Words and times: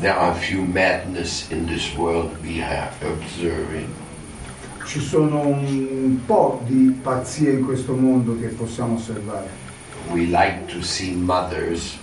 There 0.00 0.16
are 0.16 0.34
few 0.34 0.64
madness 0.64 1.50
in 1.50 1.66
this 1.66 1.94
world 1.94 2.34
we 2.42 2.62
are 2.62 2.90
observing. 3.02 3.86
Ci 4.86 4.98
sono 4.98 5.46
un 5.46 6.22
po' 6.24 6.62
di 6.64 6.98
pazzie 7.02 7.50
in 7.50 7.66
questo 7.66 7.92
mondo 7.92 8.34
che 8.40 8.46
possiamo 8.46 8.94
osservare. 8.94 9.50
We 10.10 10.24
like 10.24 10.72
to 10.72 10.80
see 10.80 11.14
mothers 11.14 11.98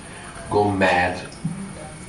go 0.47 0.69
mad 0.69 1.17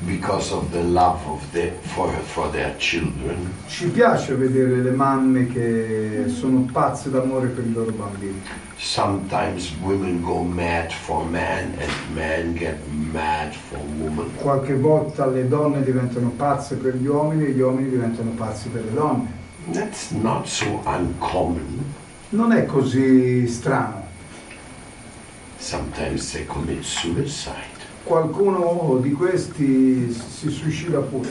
because 0.06 0.52
of 0.52 0.70
the 0.70 0.82
love 0.82 1.20
of 1.26 1.52
the, 1.52 1.70
for, 1.94 2.10
for 2.10 2.48
their 2.50 2.74
children. 2.78 3.52
Ci 3.66 3.88
piace 3.88 4.34
vedere 4.34 4.82
le 4.82 4.90
mamme 4.90 5.46
che 5.46 6.24
sono 6.28 6.68
pazze 6.72 7.10
d'amore 7.10 7.48
per 7.48 7.64
i 7.64 7.72
loro 7.72 7.90
bambini. 7.90 8.40
Sometimes 8.76 9.74
women 9.82 10.22
go 10.22 10.42
mad 10.42 10.92
for 10.92 11.24
men 11.24 11.74
and 11.78 12.14
men 12.14 12.54
get 12.54 12.78
mad 13.12 13.52
for 13.52 13.78
women. 13.98 14.30
Qualche 14.36 14.74
volta 14.74 15.26
le 15.26 15.48
donne 15.48 15.82
diventano 15.82 16.30
pazze 16.30 16.76
per 16.76 16.94
gli 16.94 17.06
uomini 17.06 17.46
e 17.46 17.50
gli 17.50 17.60
uomini 17.60 17.88
diventano 17.88 18.30
pazzi 18.30 18.68
per 18.68 18.84
le 18.84 18.92
donne. 18.92 19.36
That's 19.72 20.10
not 20.10 20.46
so 20.46 20.80
uncommon. 20.84 21.84
Non 22.30 22.52
è 22.52 22.66
così 22.66 23.46
strano. 23.48 24.06
Sometimes 25.58 26.30
they 26.30 26.46
commit 26.46 26.82
suicide 26.82 27.77
Qualcuno 28.08 28.98
di 29.02 29.12
questi 29.12 30.10
si 30.10 30.48
suicida 30.48 31.00
pure. 31.00 31.28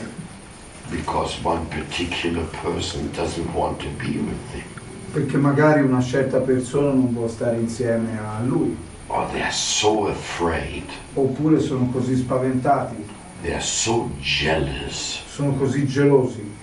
Because 0.90 1.38
one 1.42 1.66
particular 1.66 2.44
person 2.62 3.10
doesn't 3.12 3.52
want 3.52 3.78
to 3.80 3.88
be 3.98 4.18
with 4.18 4.52
them. 4.52 4.78
perché 5.12 5.36
magari 5.36 5.82
una 5.82 6.00
certa 6.00 6.38
persona 6.38 6.92
non 6.92 7.12
vuole 7.12 7.28
stare 7.28 7.56
insieme 7.56 8.18
a 8.18 8.40
lui. 8.42 8.76
Or 9.08 9.26
they 9.30 9.40
are 9.40 9.52
so 9.52 10.06
afraid, 10.06 10.84
oppure 11.14 11.60
sono 11.60 11.88
così 11.90 12.14
spaventati, 12.14 13.04
they 13.42 13.52
are 13.52 13.62
so 13.62 14.10
jealous. 14.20 15.22
Sono 15.26 15.54
così 15.54 15.86
gelosi. 15.86 16.56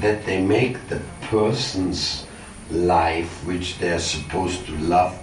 That 0.00 0.24
they 0.24 0.40
make 0.40 0.78
the 0.88 1.00
person's 1.30 2.26
life, 2.70 3.46
which 3.46 3.78
they 3.78 3.90
are 3.92 4.00
supposed 4.00 4.64
to 4.66 4.72
love. 4.88 5.14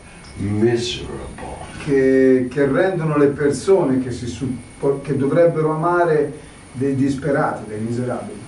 Che, 1.84 2.48
che 2.50 2.66
rendono 2.66 3.18
le 3.18 3.28
persone 3.28 4.02
che, 4.02 4.12
si 4.12 4.60
che 5.04 5.18
dovrebbero 5.18 5.72
amare 5.72 6.40
dei 6.74 6.96
disperati, 6.96 7.64
dei 7.68 7.80
miserabili. 7.80 8.40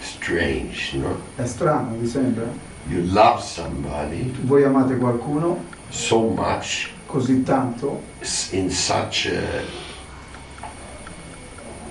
Strange, 0.00 0.96
no? 0.98 1.16
È 1.36 1.44
strano, 1.46 1.96
vi 1.98 2.06
sembra? 2.06 2.70
You 2.88 3.04
love 3.12 3.40
somebody 3.40 4.34
Voi 4.42 4.64
amate 4.64 4.96
qualcuno? 4.96 5.70
so 5.92 6.28
much 6.28 6.88
così 7.06 7.42
tanto, 7.42 8.02
in 8.52 8.70
such 8.70 9.30
a 9.30 9.62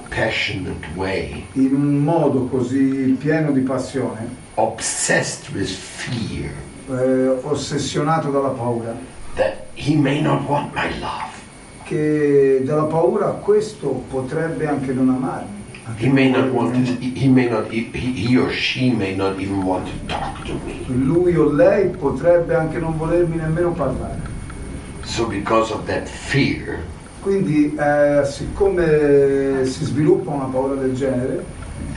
passionate 0.10 0.88
way, 0.96 1.46
in 1.54 1.76
un 1.76 1.98
modo 2.04 2.46
così 2.46 3.16
pieno 3.20 3.52
di 3.52 3.62
passione, 3.62 4.28
obsessed 4.56 5.54
with 5.54 5.70
fear. 5.70 6.52
Eh, 6.90 7.28
ossessionato 7.44 8.32
dalla 8.32 8.50
paura, 8.50 8.98
that 9.36 9.68
he 9.76 9.96
may 9.96 10.22
not 10.22 10.48
want 10.48 10.74
my 10.74 10.90
love. 11.00 11.32
che 11.92 12.62
dalla 12.64 12.84
paura 12.84 13.32
questo 13.32 13.90
potrebbe 14.10 14.66
anche 14.66 14.94
non 14.94 15.10
amarmi. 15.10 15.60
He 15.98 16.08
may 16.08 16.30
not 16.30 16.50
want 16.52 16.74
to, 16.86 16.94
he 17.02 17.28
may 17.28 17.50
not, 17.50 17.70
he, 17.70 17.90
he 17.92 18.38
or 18.38 18.50
she 18.50 18.92
may 18.92 19.14
not 19.14 19.38
even 19.42 19.62
want 19.62 19.88
to 19.88 20.06
talk 20.08 20.42
to 20.46 20.54
me. 20.64 20.86
Lui 20.88 21.36
o 21.36 21.52
lei 21.52 21.90
potrebbe 21.90 22.56
anche 22.56 22.80
non 22.80 22.96
volermi 22.98 23.36
nemmeno 23.36 23.72
parlare. 23.72 24.22
So 25.04 25.28
because 25.28 25.74
of 25.74 25.86
that 25.88 26.08
fear, 26.08 26.80
Quindi, 27.22 27.76
eh, 27.78 28.24
siccome 28.26 29.66
si 29.66 29.84
sviluppa 29.84 30.32
una 30.32 30.46
paura 30.46 30.76
del 30.76 30.96
genere, 30.96 31.44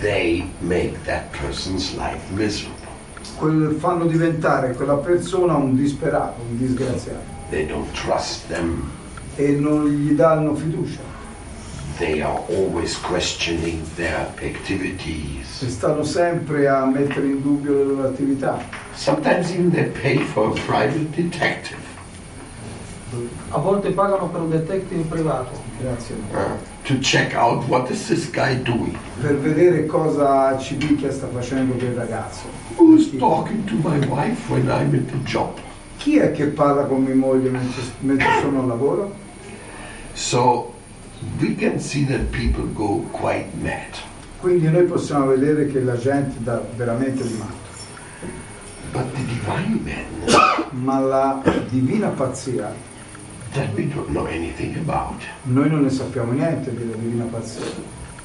they 0.01 0.45
make 0.61 0.99
that 1.05 1.31
person's 1.31 1.95
life 1.95 2.21
miserable. 2.35 2.74
Quel- 3.45 3.77
fanno 3.79 4.07
diventare 4.07 4.73
quella 4.73 4.95
persona 4.97 5.55
un 5.57 5.77
disperato, 5.77 6.41
un 6.49 6.57
disgraziato 6.57 7.33
They 7.51 7.67
don't 7.67 7.91
trust 7.93 8.47
them. 8.49 8.91
e 9.37 9.49
non 9.51 9.87
gli 9.87 10.13
danno 10.13 10.55
fiducia 10.55 11.13
They 11.99 12.23
are 12.23 12.41
always 12.49 12.99
questioning 13.01 13.81
their 13.95 14.29
e 14.37 15.69
stanno 15.69 16.03
sempre 16.03 16.67
a 16.67 16.85
mettere 16.87 17.27
in 17.27 17.41
dubbio 17.41 17.73
le 17.73 17.85
loro 17.85 18.09
attività. 18.09 18.59
Sometimes 18.95 19.51
even 19.51 19.71
they 19.71 19.85
pay 19.85 20.19
for 20.19 20.49
a 20.49 20.61
private 20.67 21.11
detective 21.15 21.83
A 23.51 23.59
volte 23.59 23.91
pagano 23.91 24.29
per 24.29 24.41
un 24.41 24.51
detective 24.51 25.03
privato 25.03 25.53
Grazie. 25.81 26.17
uh, 26.33 26.74
to 26.85 26.99
check 27.01 27.35
out 27.35 27.67
what 27.69 27.91
is 27.91 28.07
this 28.09 28.31
guy 28.31 28.55
doing. 28.55 28.97
Per 29.21 29.39
vedere 29.39 29.87
cosa 29.87 30.57
Civicchia 30.59 31.11
sta 31.11 31.29
facendo 31.29 31.75
quel 31.75 31.95
ragazzo. 31.95 32.47
Who's 32.77 33.11
talking 33.17 33.65
to 33.65 33.75
my 33.77 33.99
wife 34.07 34.51
when 34.51 34.69
I'm 34.69 34.95
at 34.95 35.11
the 35.11 35.23
job? 35.25 35.59
Chi 35.99 36.19
è 36.19 36.33
che 36.33 36.47
parla 36.47 36.85
con 36.85 37.03
mia 37.03 37.15
moglie 37.15 37.49
mentre, 37.49 37.83
mentre 38.01 38.29
sono 38.41 38.61
al 38.61 38.67
lavoro? 38.67 39.15
So 40.13 40.75
we 41.39 41.55
can 41.55 41.81
see 41.81 42.05
that 42.07 42.31
people 42.31 42.67
go 42.73 43.07
quite 43.11 43.49
mad. 43.61 43.97
Quindi 44.41 44.69
noi 44.69 44.85
possiamo 44.85 45.27
vedere 45.27 45.67
che 45.69 45.81
la 45.81 45.97
gente 45.97 46.35
dà 46.39 46.63
veramente 46.77 47.27
di 47.27 47.35
matto. 47.39 47.63
But 48.93 49.11
the 49.15 49.25
divine 49.25 49.81
madness 49.83 50.69
Ma 50.71 50.99
la 50.99 51.43
divina 51.71 52.09
pazzia, 52.09 52.73
that 53.55 53.73
we 53.75 53.85
don't 53.87 54.11
know 54.11 54.27
anything 54.27 54.77
about. 54.79 55.21
noi 55.45 55.69
non 55.69 55.83
ne 55.83 55.91
sappiamo 55.91 56.33
niente 56.33 56.73
della 56.75 56.97
divina 56.97 57.25
pazzia. 57.25 57.65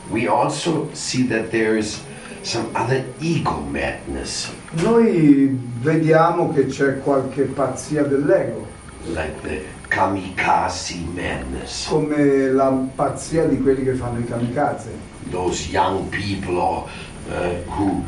We 0.10 0.28
also 0.28 0.90
see 0.94 1.28
that 1.28 1.52
there 1.52 1.78
is 1.78 2.02
some 2.42 2.68
other 2.76 3.04
ego 3.20 3.62
madness, 3.62 4.52
Noi 4.82 5.50
vediamo 5.82 6.52
che 6.54 6.66
c'è 6.68 7.00
qualche 7.00 7.44
pazzia 7.44 8.04
dell'ego, 8.04 8.66
like 9.14 9.42
the 9.44 9.62
kamikaze 9.88 10.96
madness. 11.14 11.88
come 11.88 12.50
la 12.52 12.70
pazzia 12.96 13.46
di 13.46 13.60
quelli 13.60 13.84
che 13.84 13.94
fanno 13.94 14.20
i 14.20 14.26
kamikaze, 14.26 14.90
Those 15.32 15.70
young 15.70 16.10
people 16.10 16.88
uh, 17.30 17.54
who 17.78 18.04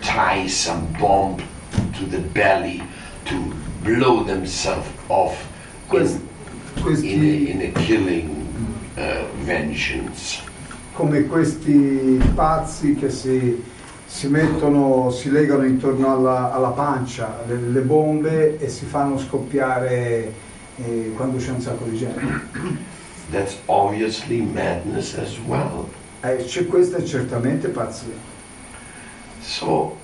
tie 0.00 0.48
some 0.48 0.86
bomb 0.98 1.42
to 1.98 2.06
the 2.08 2.20
belly 2.32 2.82
to 3.24 3.34
blow 3.82 4.24
themselves 4.24 4.88
off 5.08 5.46
Questi, 5.88 6.16
in, 6.16 6.28
questi- 6.82 7.12
in, 7.12 7.20
a, 7.20 7.64
in 7.64 7.72
a 7.74 7.80
killing 7.80 8.30
uh, 8.96 9.44
vengeance. 9.44 10.40
come 10.92 11.24
questi 11.26 12.20
pazzi 12.34 12.94
che 12.94 13.10
si, 13.10 13.62
si 14.06 14.28
mettono, 14.28 15.10
si 15.10 15.30
legano 15.30 15.64
intorno 15.64 16.12
alla, 16.12 16.52
alla 16.52 16.68
pancia 16.70 17.42
le, 17.46 17.56
le 17.56 17.80
bombe 17.80 18.58
e 18.58 18.68
si 18.68 18.84
fanno 18.84 19.18
scoppiare 19.18 20.32
eh, 20.76 21.12
quando 21.16 21.38
c'è 21.38 21.50
un 21.50 21.60
sacco 21.60 21.84
di 21.84 21.96
gente. 21.98 22.22
That's 23.30 23.56
obviously 23.66 24.40
madness 24.40 25.14
as 25.16 25.38
well. 25.46 25.88
Eh, 26.20 26.44
c'è, 26.44 26.66
questa 26.66 26.98
è 26.98 27.02
certamente 27.02 27.68
pazzia. 27.68 28.12
So 29.40 29.96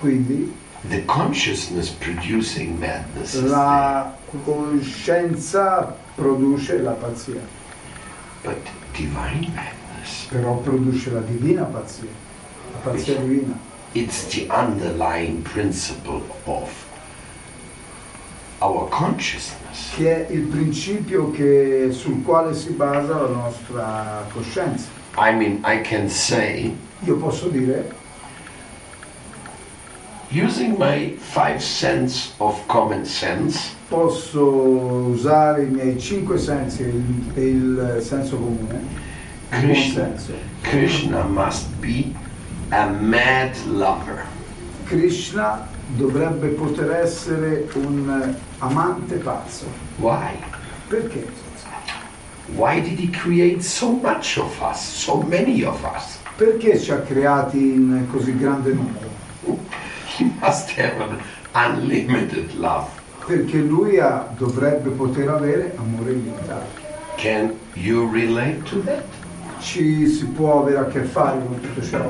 Quindi 0.00 0.52
the 0.88 1.04
consciousness 1.04 1.90
producing 1.90 2.76
madness 2.80 3.40
la 3.42 4.16
coscienza 4.42 5.96
produce 6.14 6.78
la 6.80 6.92
pazzia, 6.92 7.40
But 8.42 8.58
divine 8.92 9.48
madness, 9.54 10.26
però 10.28 10.56
produce 10.56 11.10
la 11.10 11.20
divina 11.20 11.62
pazzia, 11.64 12.08
la 12.72 12.78
pazzia 12.90 13.16
divina. 13.18 13.56
it's 13.94 14.26
the 14.28 14.46
underlying 14.50 15.42
principle 15.42 16.22
of 16.44 16.70
our 18.60 18.88
consciousness. 18.88 19.94
che 19.96 20.26
è 20.26 20.30
il 20.32 20.42
principio 20.42 21.30
che- 21.30 21.88
sul 21.92 22.22
quale 22.22 22.54
si 22.54 22.70
basa 22.70 23.20
la 23.20 23.28
nostra 23.28 24.26
coscienza. 24.32 24.88
I 25.16 25.32
mean, 25.34 25.62
I 25.64 25.80
can 25.82 26.08
say, 26.08 26.74
Io 27.04 27.16
posso 27.16 27.48
dire, 27.48 27.92
using 30.30 30.76
my 30.78 31.14
five 31.18 31.60
cents 31.60 32.32
of 32.38 32.64
common 32.66 33.04
sense, 33.04 33.74
posso 33.92 34.42
usare 34.42 35.64
i 35.64 35.66
miei 35.66 36.00
cinque 36.00 36.38
sensi 36.38 36.82
e 37.34 37.46
il, 37.46 37.98
senso 38.00 38.38
comune, 38.38 38.80
Krishna, 39.50 40.04
senso. 40.04 40.32
Krishna 40.62 41.24
must 41.24 41.68
be 41.78 42.10
a 42.70 42.86
mad 42.86 43.54
lover. 43.66 44.24
Krishna 44.84 45.68
dovrebbe 45.94 46.48
poter 46.48 46.90
essere 46.90 47.68
un 47.74 48.34
amante 48.60 49.16
pazzo. 49.16 49.66
Why? 49.98 50.38
Perché? 50.88 51.28
Why 52.54 52.80
did 52.80 52.98
he 52.98 53.10
create 53.10 53.62
so 53.62 53.92
much 53.92 54.38
of 54.38 54.58
us, 54.62 54.80
so 54.80 55.20
many 55.20 55.64
of 55.64 55.84
us? 55.84 56.18
Perché 56.36 56.80
ci 56.80 56.92
ha 56.92 57.00
creati 57.00 57.58
in 57.58 58.06
così 58.10 58.34
grande 58.38 58.72
numero? 58.72 59.10
He 60.16 60.30
must 60.40 60.70
have 60.78 60.98
an 60.98 61.18
unlimited 61.52 62.54
love. 62.54 63.01
Perché 63.26 63.58
lui 63.58 63.98
ha- 63.98 64.28
dovrebbe 64.36 64.90
poter 64.90 65.28
avere 65.28 65.74
amore 65.76 66.12
illimitato. 66.12 66.80
Can 67.16 67.54
you 67.74 68.10
relate 68.10 68.62
to 68.64 68.80
that? 68.84 69.04
ci 69.62 70.08
si 70.08 70.26
può 70.26 70.62
avere 70.62 70.78
a 70.78 70.84
che 70.86 71.02
fare 71.02 71.38
con 71.38 71.60
tutto 71.60 71.82
ciò. 71.82 72.08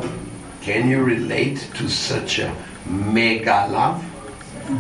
Can 0.60 0.88
you 0.88 1.04
relate 1.04 1.60
to 1.76 1.86
such 1.86 2.38
a 2.40 2.50
mega 2.88 3.66
love? 3.68 4.00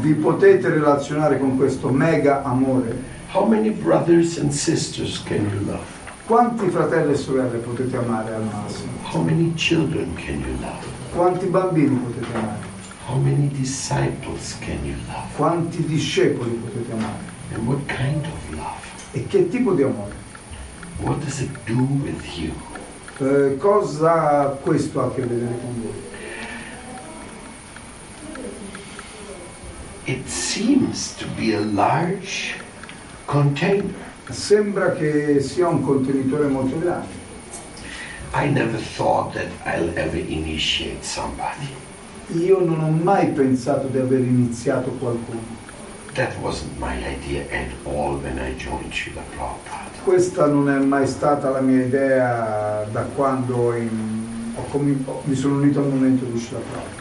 Vi 0.00 0.14
potete 0.14 0.68
relazionare 0.70 1.38
con 1.38 1.56
questo 1.56 1.90
mega 1.90 2.42
amore? 2.42 2.96
How 3.32 3.46
many 3.46 3.70
brothers 3.70 4.38
and 4.38 4.50
sisters 4.50 5.22
can 5.22 5.48
you 5.50 5.66
love? 5.66 5.84
Quanti 6.26 6.68
fratelli 6.70 7.12
e 7.12 7.16
sorelle 7.16 7.58
potete 7.58 7.96
amare 7.96 8.34
al 8.34 8.44
massimo? 8.44 8.92
How 9.10 9.22
many 9.22 9.52
children 9.54 10.14
can 10.14 10.40
you 10.40 10.56
love? 10.60 10.86
Quanti 11.12 11.46
bambini 11.46 11.94
potete 11.96 12.26
amare? 12.38 12.61
How 13.06 13.16
many 13.16 13.48
disciples 13.48 14.56
can 14.60 14.84
you 14.84 14.94
love? 15.08 15.28
Quanti 15.36 15.84
discepoli 15.84 16.52
potete 16.52 16.92
amare? 16.92 17.30
And 17.54 17.66
what 17.66 17.84
kind 17.86 18.24
of 18.24 18.54
love? 18.54 18.80
E 19.12 19.26
che 19.26 19.48
tipo 19.48 19.74
di 19.74 19.82
amore? 19.82 20.14
What 21.00 21.18
does 21.18 21.40
it 21.40 21.50
do 21.66 21.82
with 22.02 22.38
you? 22.38 22.52
Eh, 23.18 23.56
cosa 23.58 24.56
questo 24.62 25.00
ha 25.00 25.06
a 25.06 25.10
che 25.10 25.22
vedere 25.22 25.58
con 25.60 25.82
voi? 25.82 26.10
It 30.04 30.28
seems 30.28 31.14
to 31.16 31.26
be 31.36 31.54
a 31.54 31.60
large 31.60 32.54
container. 33.26 33.94
Sembra 34.30 34.92
che 34.92 35.40
sia 35.40 35.68
un 35.68 35.82
contenitore 35.82 36.46
molto 36.46 36.78
grande. 36.78 37.20
I 38.32 38.48
never 38.48 38.80
thought 38.80 39.34
that 39.34 39.48
I'll 39.66 39.90
ever 39.98 40.16
initiate 40.16 41.04
somebody. 41.04 41.68
Io 42.34 42.60
non 42.64 42.80
ho 42.80 42.90
mai 42.90 43.28
pensato 43.28 43.88
di 43.88 43.98
aver 43.98 44.20
iniziato 44.20 44.90
qualcuno. 44.92 45.60
Questa 50.04 50.46
non 50.46 50.68
è 50.70 50.78
mai 50.78 51.06
stata 51.06 51.50
la 51.50 51.60
mia 51.60 51.84
idea 51.84 52.84
da 52.90 53.02
quando 53.02 53.74
in- 53.76 54.52
ho 54.54 54.62
ho- 55.06 55.22
mi 55.24 55.34
sono 55.34 55.56
unito 55.56 55.78
al 55.80 55.86
momento 55.88 56.24
di 56.26 56.38
Srila 56.38 56.60
Prabhupada. 56.70 57.00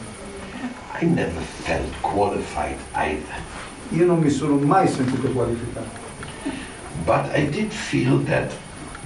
I 1.01 1.05
never 1.05 1.41
felt 1.63 1.93
qualified 2.01 2.77
either. 2.93 3.39
Io 3.89 4.05
non 4.05 4.19
mi 4.19 4.29
sono 4.29 4.55
mai 4.57 4.87
sentito 4.87 5.27
qualificato, 5.29 5.99
But 7.05 7.35
I 7.35 7.49
did 7.49 7.71
feel 7.71 8.23
that 8.25 8.51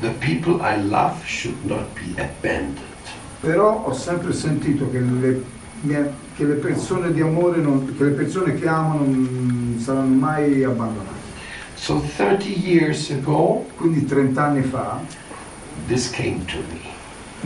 the 0.02 0.10
people 0.20 0.60
I 0.62 0.76
love 0.82 1.16
should 1.26 1.64
not 1.66 1.86
be 1.94 2.22
abandoned. 2.22 2.80
però 3.40 3.84
ho 3.86 3.94
sempre 3.94 4.34
sentito 4.34 4.90
che 4.92 5.00
le, 5.00 5.42
che 5.88 6.44
le 6.46 6.54
persone 6.56 7.12
di 7.14 7.22
amore, 7.22 7.58
non- 7.62 7.96
che 7.98 8.04
le 8.04 8.12
persone 8.12 8.56
che 8.56 8.68
amano 8.68 9.06
non 9.06 9.78
saranno 9.82 10.16
mai 10.16 10.64
abbandonate. 10.64 11.14
So 11.76 12.02
30 12.16 12.46
years 12.48 13.10
ago, 13.12 13.66
Quindi 13.78 14.06
30 14.06 14.44
anni 14.44 14.62
fa 14.64 15.00
this 15.88 16.10
came 16.10 16.44
to 16.46 16.58
me, 16.70 16.80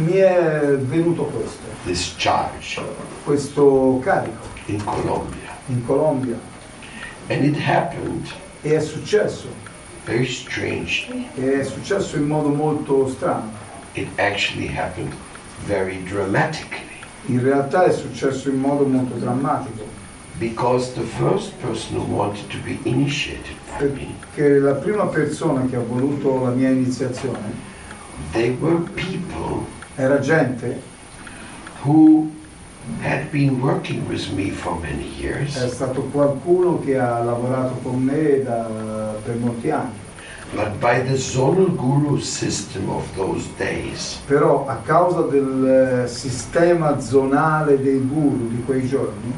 mi 0.06 0.14
è 0.18 0.76
venuto 0.80 1.24
questo, 1.24 1.64
this 1.84 2.14
charge 2.18 2.80
questo 3.26 4.00
carico 4.04 4.46
in 4.68 4.84
Colombia. 4.84 5.58
in 5.68 5.86
Colombia 5.86 6.38
And 7.28 7.44
it 7.44 7.58
happened 7.58 8.28
e 8.62 8.76
è 8.76 8.80
successo, 8.80 9.48
very 10.06 10.26
strangely. 10.26 11.28
e 11.36 11.60
è 11.60 11.64
successo 11.64 12.16
in 12.18 12.26
modo 12.28 12.50
molto 12.50 13.08
strano. 13.10 13.52
It 13.94 14.08
actually 14.20 14.68
happened 14.76 15.14
very 15.66 16.02
dramatically. 16.04 16.88
In 17.28 17.42
realtà 17.42 17.84
è 17.86 17.92
successo 17.92 18.50
in 18.50 18.60
modo 18.60 18.86
molto 18.86 19.16
drammatico, 19.16 19.84
perché 23.78 24.60
la 24.60 24.74
prima 24.74 25.06
persona 25.08 25.66
che 25.70 25.76
ha 25.76 25.82
voluto 25.82 26.44
la 26.44 26.52
mia 26.52 26.70
iniziazione 26.70 27.68
they 28.32 28.52
were 28.60 28.80
people 28.96 29.66
era 29.98 30.20
gente, 30.20 30.82
who 31.84 32.32
had 33.02 33.30
been 33.32 33.62
working 33.62 34.08
with 34.08 34.32
me 34.32 34.50
for 34.52 34.80
many 34.80 35.10
è 35.18 35.22
years, 35.22 35.68
stato 35.68 36.04
qualcuno 36.04 36.80
che 36.80 36.98
ha 36.98 37.22
lavorato 37.24 37.76
con 37.84 38.02
me 38.02 38.42
da- 38.44 39.16
per 39.24 39.36
molti 39.36 39.70
anni, 39.70 39.99
però 44.26 44.66
a 44.68 44.76
causa 44.84 45.22
del 45.22 46.04
eh, 46.04 46.08
sistema 46.08 47.00
zonale 47.00 47.82
dei 47.82 48.00
guru 48.00 48.48
di 48.50 48.64
quei 48.64 48.88
giorni 48.88 49.34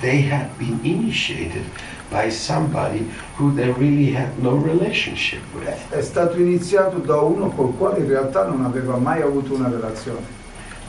they 0.00 0.28
had 0.28 0.48
been 0.58 0.78
initiated 0.82 1.64
by 2.10 2.30
somebody 2.30 3.08
who 3.36 3.52
they 3.54 3.72
really 3.72 4.12
had 4.12 4.38
no 4.38 4.56
relationship 4.56 5.40
with. 5.54 5.68
è 5.88 6.02
stato 6.02 6.38
iniziato 6.38 6.98
da 6.98 7.16
uno 7.16 7.48
col 7.48 7.74
quale 7.76 8.00
in 8.00 8.08
realtà 8.08 8.44
non 8.44 8.64
aveva 8.64 8.96
mai 8.96 9.22
avuto 9.22 9.54
una 9.54 9.68
relazione, 9.68 10.26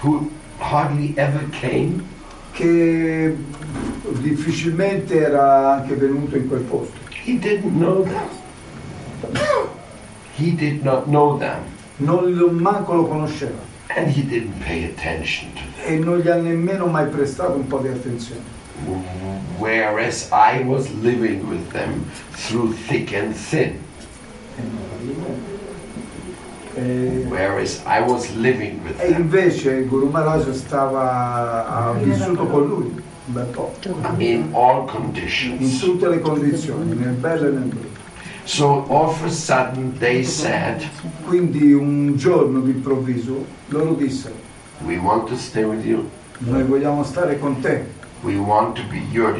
who 0.02 0.30
hardly 0.58 1.14
ever 1.16 1.48
came, 1.50 2.04
che 2.52 3.36
difficilmente 4.20 5.20
era 5.20 5.74
anche 5.76 5.96
venuto 5.96 6.36
in 6.36 6.48
quel 6.48 6.62
posto. 6.62 6.94
he 7.26 7.40
didn't 7.40 7.78
know 7.78 8.04
them. 8.04 8.43
He 10.36 10.52
did 10.52 10.84
not 10.84 11.06
know 11.08 11.38
them, 11.38 11.60
Non 11.98 12.34
lo- 12.36 12.50
manco 12.52 12.94
lo 12.96 13.06
conosceva 13.08 13.72
and 13.96 14.08
he 14.10 14.24
didn't 14.24 14.60
pay 14.66 14.86
attention 14.86 15.50
to 15.54 15.62
them. 15.78 15.94
e 15.94 15.98
non 16.04 16.18
gli 16.20 16.28
ha 16.28 16.36
nemmeno 16.36 16.88
mai 16.88 17.06
prestato 17.08 17.54
un 17.54 17.68
po' 17.68 17.78
di 17.80 17.90
attenzione. 17.90 18.42
Whereas 19.60 20.30
I 20.32 20.64
was 20.64 20.90
living 21.02 21.48
with 21.48 21.70
them 21.72 22.06
through 22.32 22.74
thick 22.88 23.14
and 23.14 23.34
thin. 23.36 23.80
E, 26.76 27.26
Whereas 27.30 27.82
I 27.86 28.02
was 28.02 28.34
living 28.36 28.82
with 28.84 29.00
e 29.00 29.10
them 29.12 29.22
invece 29.22 29.86
Guru 29.86 30.10
Maharaj 30.10 30.50
stava, 30.54 31.68
ha 31.68 31.92
vissuto 31.94 32.46
con 32.48 32.66
lui 32.68 32.86
un 32.86 33.34
bel 33.34 33.46
po', 33.46 33.74
in 34.18 34.50
all 34.54 34.82
in 34.82 34.88
conditions. 34.88 35.80
tutte 35.80 36.10
le 36.10 36.20
condizioni, 36.20 36.96
nel 36.96 37.14
bello 37.14 37.48
e 37.48 37.52
nel 37.52 37.64
brutto. 37.68 37.93
So 38.46 38.86
all 38.90 39.10
of 39.10 39.24
a 39.24 39.30
sudden 39.30 39.98
they 40.00 40.24
said, 40.24 40.84
Quindi 41.26 41.74
un 41.74 42.16
giorno 42.18 42.60
d'improvviso 42.60 43.46
loro 43.70 43.94
dissero, 43.94 44.36
We 44.86 44.98
want 44.98 45.28
to 45.30 45.36
stay 45.38 45.64
with 45.64 45.86
you. 45.86 46.10
noi 46.40 46.64
vogliamo 46.64 47.04
stare 47.04 47.40
con 47.40 47.62
te, 47.62 47.86
We 48.22 48.38
want 48.38 48.76
to 48.76 48.82
be 48.90 49.02
your 49.12 49.36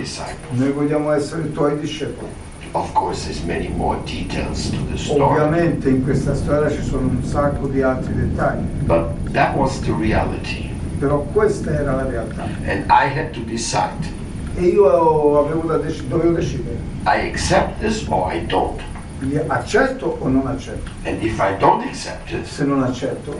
noi 0.52 0.72
vogliamo 0.72 1.12
essere 1.12 1.52
tuoi 1.52 1.80
discepoli. 1.80 2.30
Of 2.72 2.92
course, 2.94 3.26
there's 3.26 3.44
many 3.44 3.70
more 3.70 3.98
details 4.04 4.70
to 4.72 4.78
the 4.90 4.98
story. 4.98 5.22
Ovviamente 5.22 5.90
in 5.90 6.04
questa 6.04 6.34
storia 6.34 6.72
ci 6.72 6.82
sono 6.82 7.08
un 7.08 7.24
sacco 7.24 7.68
di 7.68 7.82
altri 7.82 8.14
dettagli, 8.16 8.66
But 8.86 9.32
that 9.34 9.56
was 9.56 9.80
the 9.82 9.94
reality. 9.94 10.72
però 10.98 11.20
questa 11.34 11.72
era 11.72 11.96
la 11.96 12.06
realtà. 12.06 12.44
And 12.66 12.86
I 12.90 13.08
had 13.16 13.32
to 13.34 13.42
decide. 13.42 14.22
E 14.56 14.66
io 14.66 15.40
avevo 15.40 15.68
da 15.68 15.78
dec- 15.78 16.04
dovevo 16.08 16.34
decidere, 16.34 16.78
I 17.06 17.30
accept 17.30 17.80
this 17.80 18.06
or 18.08 18.34
I 18.34 18.46
don't. 18.46 18.82
Gli 19.24 19.38
accetto 19.48 20.18
o 20.20 20.28
non 20.28 20.48
accetto. 20.48 20.92
And 21.06 21.22
if 21.24 21.40
I 21.40 21.56
don't 21.58 21.84
accept 21.86 22.32
it, 22.32 22.46
Se 22.46 22.66
non 22.66 22.84
accetto, 22.84 23.40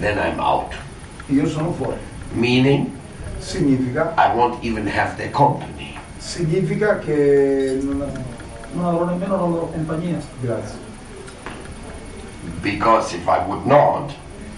then 0.00 0.18
I'm 0.18 0.38
out. 0.38 0.74
io 1.28 1.46
sono 1.48 1.72
fuori. 1.72 1.96
Meaning, 2.32 2.90
Significa, 3.38 4.12
I 4.16 4.34
won't 4.34 4.62
even 4.64 4.86
have 4.88 5.16
their 5.16 5.30
company. 5.30 5.94
significa 6.18 6.98
che 6.98 7.78
non... 7.82 8.04
Non 8.72 8.84
avrò 8.84 9.04
nemmeno 9.06 9.36
la 9.36 9.42
loro 9.46 9.66
compagnia. 9.72 10.18
Grazie. 10.40 10.76
Because 12.60 13.14
if 13.14 13.26
I 13.26 13.38
would 13.46 13.64
not, 13.64 14.12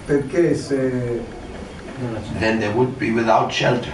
Perché 0.06 0.54
se... 0.56 1.20
then 2.38 2.58
they 2.58 2.68
would 2.72 2.96
be 2.98 3.10
without 3.12 3.52
shelter. 3.52 3.92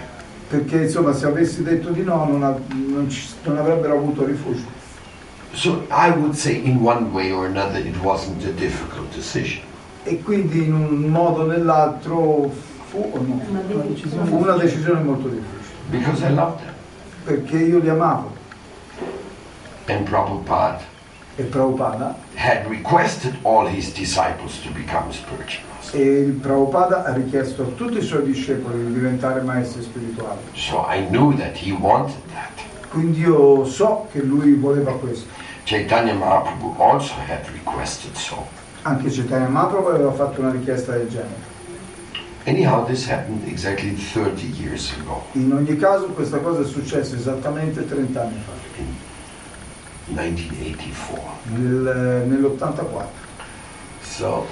Perché 0.49 0.83
insomma 0.85 1.13
se 1.13 1.27
avessi 1.27 1.63
detto 1.63 1.91
di 1.91 2.03
no 2.03 2.25
non, 2.25 2.39
non 2.69 3.11
ci- 3.11 3.29
non 3.43 3.59
avrebbero 3.59 3.95
avuto 3.97 4.25
rifugio. 4.25 4.65
So 5.55 5.87
I 5.91 6.11
would 6.11 6.35
say, 6.35 6.57
in 6.65 6.83
one 6.83 7.13
way 7.13 7.33
or 7.33 7.47
another, 7.47 7.79
it 7.79 7.97
wasn't 8.03 8.45
a 8.45 8.53
difficult 8.53 9.11
decision. 9.13 9.63
E 10.05 10.21
quindi 10.23 10.65
in 10.65 10.75
un 10.75 11.09
modo 11.09 11.43
o 11.43 11.47
nell'altro 11.47 12.51
fu, 12.91 12.99
o 12.99 13.19
no, 13.21 13.41
Una 13.49 13.83
decisione. 13.83 14.27
fu 14.29 14.37
una 14.37 14.57
decisione 14.57 15.01
molto 15.03 15.29
difficile. 15.29 15.89
Because 15.91 16.25
I 16.25 16.35
loved 16.35 16.59
them. 16.59 16.75
Perché 17.25 17.57
io 17.59 17.79
li 17.79 17.89
amavo. 17.89 18.33
And 19.87 20.09
Prabhupada 20.09 20.81
E 21.37 21.43
Prabhupada, 21.43 22.15
had 22.37 22.67
requested 22.69 23.37
all 23.43 23.67
his 23.67 23.93
disciples 23.93 24.61
to 24.63 24.71
become 24.71 25.11
spiritual 25.13 25.73
e 25.93 26.01
il 26.01 26.33
Prabhupada 26.33 27.05
ha 27.05 27.13
richiesto 27.13 27.63
a 27.63 27.67
tutti 27.77 27.99
i 27.99 28.03
suoi 28.03 28.25
discepoli 28.25 28.87
di 28.87 28.95
diventare 28.95 29.43
maestri 29.43 29.83
spirituali. 29.83 30.39
So 30.55 30.87
I 30.89 31.07
knew 31.09 31.35
that 31.37 31.57
he 31.57 31.73
wanted 31.73 32.17
that. 32.33 32.51
Quindi 32.91 33.21
io 33.21 33.65
so 33.65 34.09
che 34.11 34.21
lui 34.23 34.55
voleva 34.55 34.93
questo. 34.93 35.27
Chaitanya 35.65 36.15
Mahaprabhu 36.15 36.79
also 36.79 37.15
had 37.27 37.49
requested 37.53 38.15
so. 38.17 38.47
Anche 38.83 39.09
Chaitanya 39.11 39.49
Mahaprabhu 39.49 39.89
aveva 39.89 40.13
fatto 40.13 40.41
una 40.41 40.51
richiesta 40.51 40.93
del 40.93 41.09
genere. 41.09 41.53
Anyhow, 42.47 42.85
this 42.85 43.09
happened 43.09 43.47
exactly 43.49 43.95
30 43.95 44.47
years 44.61 44.93
ago, 45.01 45.23
In 45.33 45.51
ogni 45.53 45.77
caso 45.79 46.09
questa 46.09 46.39
cosa 46.41 46.61
è 46.61 46.65
successa 46.67 47.17
esattamente 47.17 47.87
30 47.87 48.21
anni 48.21 48.43
fa, 48.45 48.53
in 48.77 48.95
1984. 50.15 51.23
nel- 51.45 52.25
nell'84. 52.27 53.07
So 54.03 54.47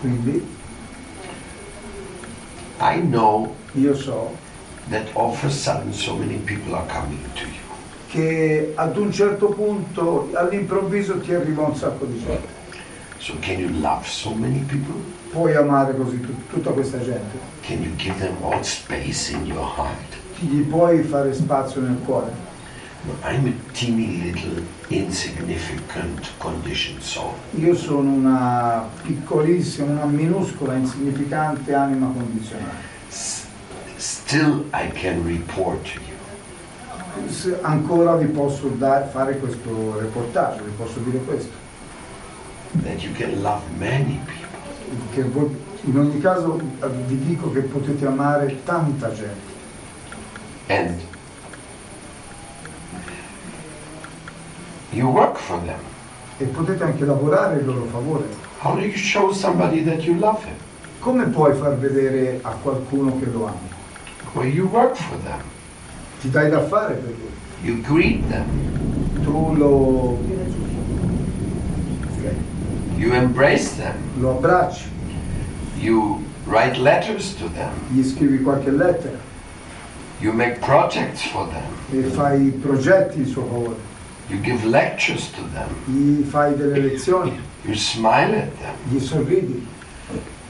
Quindi 0.00 0.42
I 2.80 3.00
know 3.00 3.54
io 3.74 3.94
so 3.94 4.34
that 4.88 5.08
all 5.14 5.32
of 5.32 5.44
a 5.44 5.50
sudden 5.50 5.92
so 5.92 6.14
many 6.16 6.38
people 6.38 6.74
are 6.74 6.86
coming 6.86 7.20
to 7.34 7.44
you. 7.44 7.67
Che 8.08 8.72
ad 8.74 8.96
un 8.96 9.12
certo 9.12 9.48
punto 9.48 10.30
all'improvviso 10.34 11.18
ti 11.20 11.32
arriva 11.34 11.62
un 11.64 11.76
sacco 11.76 12.04
di 12.06 12.18
gente. 12.18 12.56
So 13.18 13.34
can 13.40 13.58
you 13.58 13.68
love 13.80 14.04
so 14.06 14.32
many 14.34 14.60
people? 14.60 14.94
Puoi 15.30 15.54
amare 15.54 15.94
così 15.96 16.20
tut- 16.20 16.48
tutta 16.50 16.70
questa 16.70 16.98
gente, 17.00 17.36
Can 17.62 17.82
you 17.82 17.94
give 17.96 18.18
them 18.18 18.36
all 18.42 18.62
space 18.62 19.32
in 19.32 19.44
your 19.44 19.64
heart? 19.76 20.16
gli 20.40 20.60
puoi 20.62 21.02
fare 21.02 21.34
spazio 21.34 21.80
nel 21.80 21.98
cuore. 22.04 22.30
I'm 23.24 23.46
a 23.46 23.72
teeny 23.72 24.22
little 24.22 24.62
insignificant 24.88 26.30
conditioned 26.38 27.00
soul. 27.02 27.32
Io 27.56 27.74
sono 27.74 28.10
una 28.10 28.84
piccolissima, 29.02 29.90
una 29.92 30.04
minuscola, 30.04 30.74
insignificante 30.74 31.74
anima 31.74 32.06
condizionata. 32.06 32.74
S- 33.08 33.44
still 33.96 34.64
I 34.72 34.88
can 34.92 35.24
report 35.26 35.82
to 35.92 36.00
you. 36.00 36.07
Ancora 37.62 38.14
vi 38.16 38.26
posso 38.26 38.68
da- 38.68 39.06
fare 39.06 39.38
questo 39.38 39.98
reportage, 39.98 40.62
vi 40.62 40.70
posso 40.76 40.98
dire 41.00 41.18
questo, 41.18 41.52
that 42.82 43.02
you 43.02 43.12
can 43.14 43.40
love 43.42 43.62
many 43.78 44.20
people. 44.24 44.46
che 45.12 45.22
voi- 45.22 45.54
in 45.82 45.98
ogni 45.98 46.20
caso 46.20 46.58
eh, 46.82 46.88
vi 47.06 47.18
dico 47.24 47.50
che 47.52 47.60
potete 47.60 48.06
amare 48.06 48.62
tanta 48.64 49.12
gente 49.12 49.56
And 50.68 51.00
you 54.90 55.08
work 55.10 55.36
for 55.36 55.58
them. 55.64 55.78
e 56.38 56.44
potete 56.44 56.82
anche 56.84 57.04
lavorare 57.04 57.60
in 57.60 57.66
loro 57.66 57.84
favore. 57.90 58.24
How 58.60 58.74
do 58.74 58.80
you 58.82 58.96
show 58.96 59.30
somebody 59.32 59.84
that 59.84 60.02
you 60.04 60.18
love 60.18 60.42
him? 60.44 60.54
Come 61.00 61.24
puoi 61.26 61.54
far 61.54 61.76
vedere 61.76 62.38
a 62.42 62.50
qualcuno 62.62 63.18
che 63.18 63.26
lo 63.26 63.46
ami? 63.46 63.68
Well, 64.32 64.46
you 64.48 64.66
work 64.68 64.94
for 64.96 65.16
them. 65.22 65.40
Ti 66.20 66.30
dai 66.30 66.50
da 66.50 66.60
fare 66.66 66.94
per 66.94 67.14
lui, 67.16 67.26
You 67.62 67.80
greet 67.82 68.28
them. 68.28 68.44
tu 69.24 69.54
lo, 69.56 70.18
You 72.96 73.12
embrace 73.14 73.76
them. 73.76 73.94
lo 74.20 74.30
abbracci, 74.30 74.86
You 75.80 76.24
write 76.46 76.76
letters 76.80 77.34
to 77.36 77.48
them. 77.54 77.70
gli 77.92 78.02
scrivi 78.02 78.42
qualche 78.42 78.70
lettera 78.70 79.18
You 80.20 80.32
make 80.32 80.58
projects 80.60 81.22
for 81.22 81.48
them. 81.48 81.62
e 81.90 82.02
fai 82.08 82.50
progetti 82.60 83.20
in 83.20 83.26
suo 83.26 83.42
favore, 83.44 83.76
You 84.28 84.40
give 84.40 84.64
lectures 84.66 85.30
to 85.32 85.42
them. 85.52 85.68
gli 85.86 86.24
fai 86.24 86.56
delle 86.56 86.80
lezioni, 86.80 87.38
You 87.62 87.74
smile 87.74 88.36
at 88.36 88.58
them. 88.58 88.74
gli 88.90 88.98
sorridi 89.00 89.66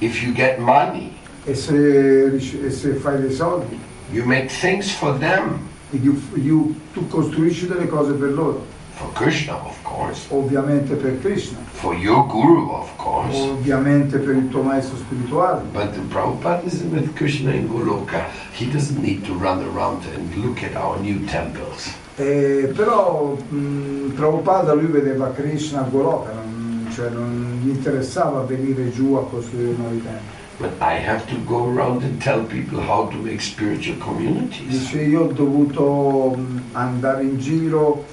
If 0.01 0.23
you 0.23 0.33
get 0.33 0.59
money, 0.59 1.13
e 1.45 1.55
se, 1.55 2.27
e 2.37 2.71
se 2.71 2.93
fai 2.95 3.21
dei 3.21 3.33
soldi 3.33 3.79
you 4.13 4.25
make 4.25 4.49
things 4.51 4.91
for 4.91 5.17
them. 5.19 5.67
gli- 5.91 6.11
gli- 6.35 6.75
tu 6.93 7.07
costruisci 7.09 7.67
delle 7.67 7.89
cose 7.89 8.13
per 8.13 8.31
loro, 8.33 8.63
For 8.95 9.11
Krishna, 9.15 9.55
of 9.55 9.77
course. 9.83 10.27
ovviamente 10.29 10.97
per 10.97 11.19
Krishna, 11.21 11.57
For 11.73 11.95
your 11.95 12.27
guru, 12.27 12.69
of 12.73 12.89
course. 12.97 13.39
ovviamente 13.39 14.19
per 14.19 14.35
il 14.37 14.49
tuo 14.51 14.61
maestro 14.63 14.97
spirituale. 14.99 15.63
But 15.73 15.93
the 15.95 16.01
Prabhupada 16.13 16.63
is 16.67 16.83
with 16.91 17.15
Krishna 17.15 17.53
in 17.55 17.69
Goloka. 17.69 18.25
He 18.53 18.67
doesn't 18.71 19.01
need 19.01 19.25
to 19.25 19.33
run 19.33 19.63
around 19.75 20.03
and 20.15 20.35
look 20.45 20.63
at 20.63 20.75
our 20.77 20.99
new 21.01 21.25
temples. 21.25 21.91
Eh, 22.17 22.71
però 22.75 23.35
mh, 23.49 24.13
Prabhupada 24.15 24.75
lui 24.75 24.89
vedeva 24.89 25.29
Krishna 25.31 25.81
a 25.81 25.89
Goloka, 25.89 26.33
non, 26.33 26.89
cioè 26.93 27.09
non 27.09 27.61
gli 27.63 27.69
interessava 27.71 28.41
venire 28.41 28.91
giù 28.93 29.15
a 29.15 29.25
costruire 29.25 29.73
nuovi 29.79 30.03
templi. 30.03 30.37
But 30.59 30.73
I 30.81 30.95
have 30.99 31.25
to 31.29 31.37
go 31.47 31.69
around 31.69 32.03
and 32.03 32.21
tell 32.21 32.43
people 32.43 32.81
how 32.81 33.07
to 33.11 33.17
make 33.17 33.41
spiritual 33.41 33.97
communities. 33.99 34.67
Dice 34.69 35.03
io 35.03 35.27
ho 35.27 35.33
dovuto 35.33 36.35
mh, 36.37 36.61
andare 36.73 37.23
in 37.23 37.39
giro 37.39 38.05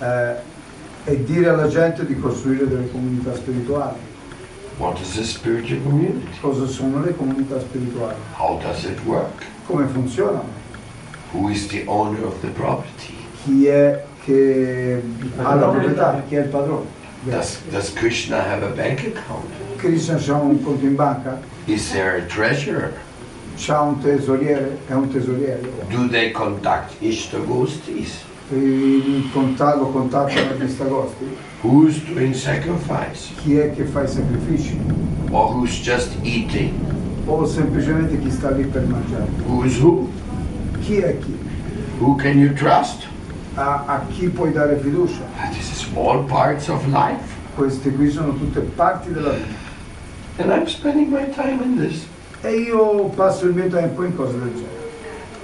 eh, 0.00 0.34
e 1.04 1.24
dire 1.24 1.48
alla 1.48 1.68
gente 1.68 2.04
di 2.04 2.18
costruire 2.18 2.66
delle 2.66 2.90
comunità 2.90 3.34
spirituali. 3.36 3.98
What 4.78 4.98
is 5.00 5.16
a 5.16 5.22
spiritual 5.22 5.80
community? 5.84 6.26
Cosa 6.40 6.66
sono 6.66 7.02
le 7.02 7.14
comunità 7.14 7.60
spirituali? 7.60 8.16
How 8.36 8.58
does 8.58 8.82
it 8.84 8.98
work? 9.04 9.44
Come 9.66 9.86
funzionano? 9.86 10.48
Who 11.32 11.50
is 11.50 11.68
the 11.68 11.84
owner 11.86 12.24
of 12.24 12.40
the 12.40 12.48
property? 12.48 13.14
Chi 13.44 13.66
è 13.66 14.04
che 14.24 15.02
ha 15.36 15.54
la 15.54 15.68
proprietà? 15.68 16.22
Chi 16.26 16.34
è 16.34 16.40
il 16.40 16.48
padrone? 16.48 16.86
Does, 17.24 17.60
does 17.72 17.90
Krishna 17.90 18.40
have 18.40 18.62
a 18.62 18.70
bank 18.74 19.04
account? 19.04 19.50
Krishna 19.78 20.18
ha 20.18 20.40
un 20.40 20.62
conto 20.62 20.84
in 20.84 20.94
banca? 20.94 21.40
Is 21.66 21.90
there 21.92 22.16
a 22.16 22.26
treasurer? 22.26 22.92
C'ha 23.56 23.80
un 23.80 24.00
tesoriere? 24.00 24.78
È 24.86 24.92
un 24.92 25.08
tesoriere? 25.08 25.60
Do 25.88 26.08
they 26.08 26.30
conduct 26.30 27.00
Ishtagostis? 27.00 28.22
Il 28.50 29.28
contatto, 29.32 29.78
lo 29.78 29.86
contattano 29.88 30.54
gli 30.54 30.68
stagosti? 30.68 31.36
Who's 31.62 31.98
doing 32.04 32.34
sacrifice? 32.34 33.34
Chi 33.42 33.56
è 33.56 33.74
che 33.74 33.84
fa 33.84 34.04
i 34.04 34.08
sacrifici? 34.08 34.78
Or 35.30 35.52
who's 35.52 35.80
just 35.80 36.16
eating? 36.22 36.72
O 37.24 37.44
semplicemente 37.44 38.20
chi 38.20 38.30
sta 38.30 38.50
lì 38.50 38.64
per 38.64 38.86
mangiare? 38.86 39.26
Who's 39.46 39.80
who? 39.80 40.08
Chi 40.80 40.98
è 40.98 41.18
chi? 41.18 41.36
Who 41.98 42.14
can 42.14 42.38
you 42.38 42.52
trust? 42.52 43.08
A, 43.56 43.84
a 43.86 44.00
chi 44.10 44.28
puoi 44.28 44.52
dare 44.52 44.76
fiducia? 44.76 45.22
This 45.52 45.70
is 45.72 45.86
all 45.94 46.24
parts 46.24 46.68
of 46.68 46.84
life. 46.88 47.34
Queste 47.54 47.90
qui 47.92 48.10
sono 48.10 48.34
tutte 48.34 48.60
parti 48.60 49.12
della 49.12 49.30
vita. 49.30 49.64
And 50.38 50.50
I'm 50.52 50.66
spending 50.66 51.10
my 51.10 51.26
time 51.30 51.62
in 51.62 51.76
this. 51.78 52.06
E 52.42 52.50
io 52.60 53.04
passo 53.14 53.46
il 53.46 53.54
mio 53.54 53.68
tempo 53.68 54.04
in 54.04 54.14
cose 54.14 54.38
del 54.38 54.52
genere. 54.52 54.84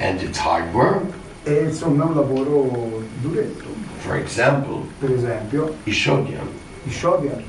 And 0.01 0.21
it's 0.21 0.39
hard 0.39 0.75
work. 0.75 1.05
E 1.45 1.65
insomma 1.69 2.05
è 2.05 2.07
un 2.09 2.15
lavoro 2.15 3.03
duretto. 3.23 3.65
For 4.01 4.17
example, 4.17 4.83
Per 5.01 5.11
esempio, 5.11 5.75
Ishodhyan. 5.85 6.47
i 6.85 6.91
Shodhyan. 6.91 7.43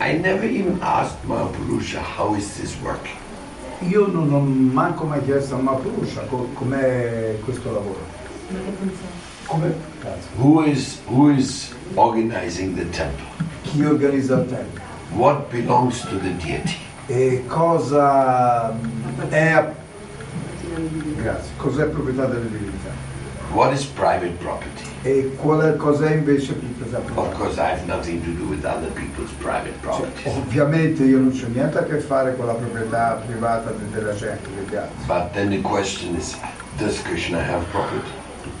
I 0.00 0.12
never 0.18 0.44
even 0.44 0.78
asked 0.80 1.18
Mahapurusha, 1.26 2.00
how 2.00 2.34
is 2.36 2.54
this 2.56 2.76
working? 2.82 3.16
Io 3.88 4.06
non 4.06 4.32
ho 4.32 4.38
manco 4.40 5.04
mai 5.06 5.22
chiesto 5.24 5.56
a 5.56 5.58
Mahaprusha 5.58 6.20
co- 6.28 6.48
com'è 6.54 7.36
questo 7.44 7.72
lavoro. 7.72 8.22
Come? 9.46 9.72
Who 10.38 10.62
is, 10.64 11.00
who 11.06 11.30
is 11.30 11.72
organizing 11.96 12.74
the 12.76 12.84
temple? 12.90 13.26
Chi 13.62 13.84
organizza 13.84 14.36
il 14.40 14.46
tempio? 14.48 14.80
What 15.16 15.50
belongs 15.50 16.00
to 16.02 16.18
the 16.18 16.30
deity? 16.38 16.76
E 17.06 17.44
cosa 17.46 18.72
è, 19.28 19.68
grazie, 21.16 21.52
cos'è 21.56 21.84
proprietà 21.86 22.24
delle 22.26 22.48
divinità? 22.50 22.90
What 23.52 23.72
is 23.72 23.84
private 23.84 24.32
property? 24.40 24.82
E 25.02 25.36
qual 25.36 25.60
è, 25.60 25.76
cos'è 25.76 26.14
invece 26.14 26.54
proprietà 26.54 26.98
Of 26.98 27.04
privata? 27.04 27.36
course, 27.36 27.60
I 27.60 27.70
have 27.72 27.84
nothing 27.86 28.22
to 28.24 28.30
do 28.30 28.48
with 28.48 28.64
other 28.64 28.90
people's 28.92 29.30
private 29.38 29.74
Cioè, 29.82 29.90
properties. 29.90 30.34
ovviamente 30.34 31.04
io 31.04 31.18
non 31.18 31.30
c'ho 31.30 31.46
niente 31.48 31.78
a 31.78 31.84
che 31.84 31.98
fare 31.98 32.34
con 32.36 32.46
la 32.46 32.54
proprietà 32.54 33.20
privata 33.26 33.70
de- 33.70 33.90
della 33.90 34.14
gente, 34.14 34.48
degli 34.54 34.74
altri. 34.74 35.04
But 35.06 35.32
then 35.32 35.50
the 35.50 35.60
question 35.60 36.16
is, 36.16 36.34
does 36.78 37.00
Krishna 37.02 37.38
have 37.38 37.62
property? 37.70 38.10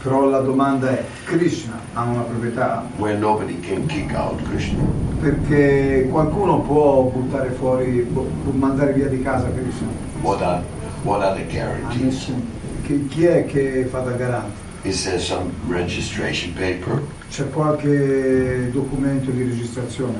Però 0.04 0.28
la 0.28 0.40
domanda 0.40 0.90
è, 0.90 1.02
Krishna 1.24 1.80
ha 1.94 2.02
una 2.02 2.20
proprietà? 2.20 2.86
Where 2.98 3.16
nobody 3.16 3.58
can 3.60 3.86
kick 3.86 4.12
out 4.14 4.38
Krishna. 4.42 4.84
Perché 5.18 6.06
qualcuno 6.10 6.60
può 6.60 7.04
buttare 7.04 7.52
fuori, 7.52 8.00
può 8.12 8.22
mandare 8.52 8.92
via 8.92 9.06
di 9.06 9.22
casa 9.22 9.50
Krishna? 9.50 9.86
What 10.20 10.42
are, 10.42 10.62
what 11.04 11.22
are 11.22 11.34
the 11.34 11.50
guarantees? 11.50 12.30
Chi, 12.82 13.06
chi 13.06 13.24
è 13.24 13.46
che 13.46 13.86
fa 13.86 14.00
da 14.00 14.10
garante? 14.10 14.60
Is 14.82 15.04
there 15.04 15.18
some 15.18 15.50
registration 15.68 16.52
paper? 16.52 17.00
C'è 17.30 17.48
qualche 17.48 18.70
documento 18.72 19.30
di 19.30 19.42
registrazione? 19.42 20.18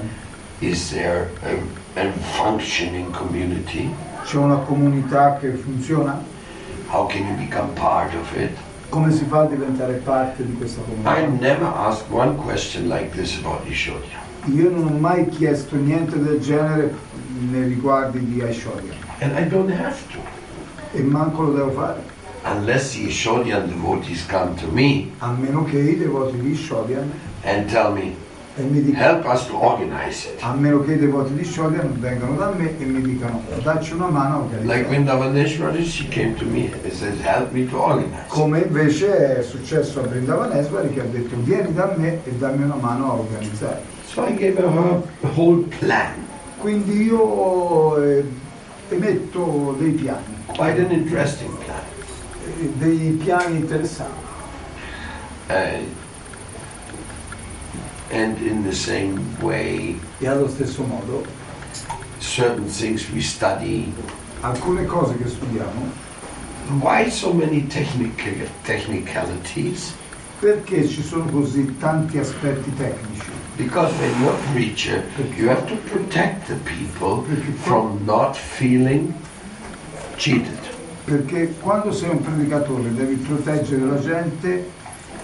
Is 0.61 0.93
there 0.93 1.31
a, 1.43 2.01
a 2.01 2.11
functioning 2.11 3.11
community? 3.11 3.95
C'è 4.25 4.39
una 4.39 4.57
comunità 4.61 5.37
che 5.37 5.51
funziona? 5.51 6.25
How 6.89 7.07
can 7.07 7.27
you 7.27 7.37
become 7.37 7.69
part 7.75 8.15
of 8.15 8.35
it? 8.35 8.57
Come 8.95 9.11
si 9.11 9.25
fa 9.25 9.41
a 9.41 9.47
diventare 9.47 9.95
parte 9.95 10.47
di 10.47 10.55
questa 10.55 10.81
I 10.81 10.85
comunità? 10.85 11.27
never 11.45 11.67
asked 11.67 12.09
one 12.13 12.37
question 12.37 12.87
like 12.89 13.11
this 13.11 13.37
about 13.43 13.67
Ishodhya. 13.67 14.21
Io 14.45 14.71
non 14.71 14.87
ho 14.87 14.97
mai 14.97 15.27
chiesto 15.31 15.75
niente 15.75 16.17
del 16.23 16.39
genere 16.39 16.95
nei 17.51 17.65
riguardi 17.67 18.25
di 18.25 18.41
Aishwarya 18.41 18.93
And 19.19 19.37
I 19.37 19.49
don't 19.49 19.69
have 19.73 19.97
to. 20.13 20.19
e 20.97 21.03
manco 21.03 21.43
lo 21.43 21.53
devo 21.55 21.71
fare, 21.73 22.03
Unless 22.45 22.93
the 22.95 23.09
Ishodhyan 23.09 23.67
devotees 23.67 24.25
come 24.27 24.55
to 24.61 24.69
me 24.71 25.11
a 25.19 25.33
meno 25.33 25.65
che 25.65 25.79
i 25.81 25.99
devoti 25.99 26.39
di 26.39 26.55
Shodhyan 26.55 27.11
and 27.43 27.69
tell 27.69 27.93
me, 27.93 28.15
e 28.57 28.63
mi 28.63 28.83
dicano, 28.83 29.05
help 29.05 29.25
us 29.27 29.47
to 29.47 29.57
organize 29.61 30.29
it. 30.29 30.41
a 30.43 30.55
meno 30.55 30.81
che 30.85 30.93
i 30.93 30.99
devoti 30.99 31.35
di 31.35 31.45
Shodhyan 31.45 31.99
vengano 31.99 32.37
da 32.37 32.53
me 32.57 32.79
e 32.79 32.85
mi 32.85 33.01
dicano 33.03 33.43
dacci 33.63 33.95
una 33.95 34.07
mano 34.07 34.35
a 34.37 34.39
Like 34.39 34.55
organizzare. 34.55 34.85
Vindavaneshwari, 34.89 35.85
she 35.85 36.07
came 36.09 36.35
to 36.37 36.45
me 36.45 36.71
and 36.73 36.93
said, 36.93 37.19
help 37.21 37.51
me 37.53 37.67
to 37.69 37.77
organize. 37.77 38.27
Come 38.29 38.61
invece 38.61 39.39
è 39.39 39.43
successo 39.43 40.01
a 40.01 40.07
Brindavaneswari 40.07 40.91
che 40.93 41.01
ha 41.01 41.05
detto 41.05 41.35
vieni 41.39 41.73
da 41.75 41.93
me 41.97 42.21
e 42.25 42.31
dammi 42.33 42.63
una 42.63 42.77
mano 42.77 43.11
a 43.11 43.15
organizzare. 43.15 43.83
So 44.07 44.25
I 44.25 44.35
gave 44.37 44.57
her 44.59 44.67
a 44.67 45.29
whole 45.35 45.65
plan. 45.81 46.13
quindi 46.59 47.03
io 47.03 48.03
eh, 48.03 48.25
emetto 48.91 49.75
dei 49.79 49.91
piani, 49.91 50.23
Quite 50.47 50.81
an 50.85 50.93
interesting 50.93 51.51
plan. 51.65 51.81
eh, 52.61 52.71
dei 52.77 53.11
piani 53.23 53.57
interessanti. 53.57 54.23
Uh, 55.49 56.03
and 58.11 58.39
in 58.41 58.63
the 58.63 58.73
same 58.75 59.21
way, 59.41 59.99
E 60.21 60.27
allo 60.27 60.49
stesso 60.49 60.83
modo 60.83 61.25
certain 62.21 62.67
things 62.67 63.09
we 63.11 63.21
study. 63.21 63.93
alcune 64.41 64.85
cose 64.87 65.17
che 65.17 65.29
studiamo, 65.29 66.03
Why 66.81 67.11
so 67.11 67.33
many 67.33 67.67
technical 67.67 68.49
technicalities? 68.65 69.93
perché 70.41 70.87
ci 70.89 71.03
sono 71.03 71.25
così 71.27 71.77
tanti 71.79 72.19
aspetti 72.19 72.73
tecnici? 72.75 73.31
Because 73.57 73.93
when 73.99 74.11
you're 74.21 74.35
a 74.35 74.53
preacher, 74.53 75.05
you 75.37 75.49
have 75.49 75.65
to 75.69 75.77
protect 75.91 76.49
the 76.49 76.57
people 76.65 77.25
from 77.63 78.01
not 78.05 78.37
feeling 78.37 79.15
cheated. 80.17 80.59
Perché 81.05 81.55
quando 81.61 81.93
sei 81.93 82.11
un 82.11 82.21
predicatore 82.23 82.93
devi 82.95 83.15
proteggere 83.17 83.85
la 83.85 84.01
gente 84.01 84.71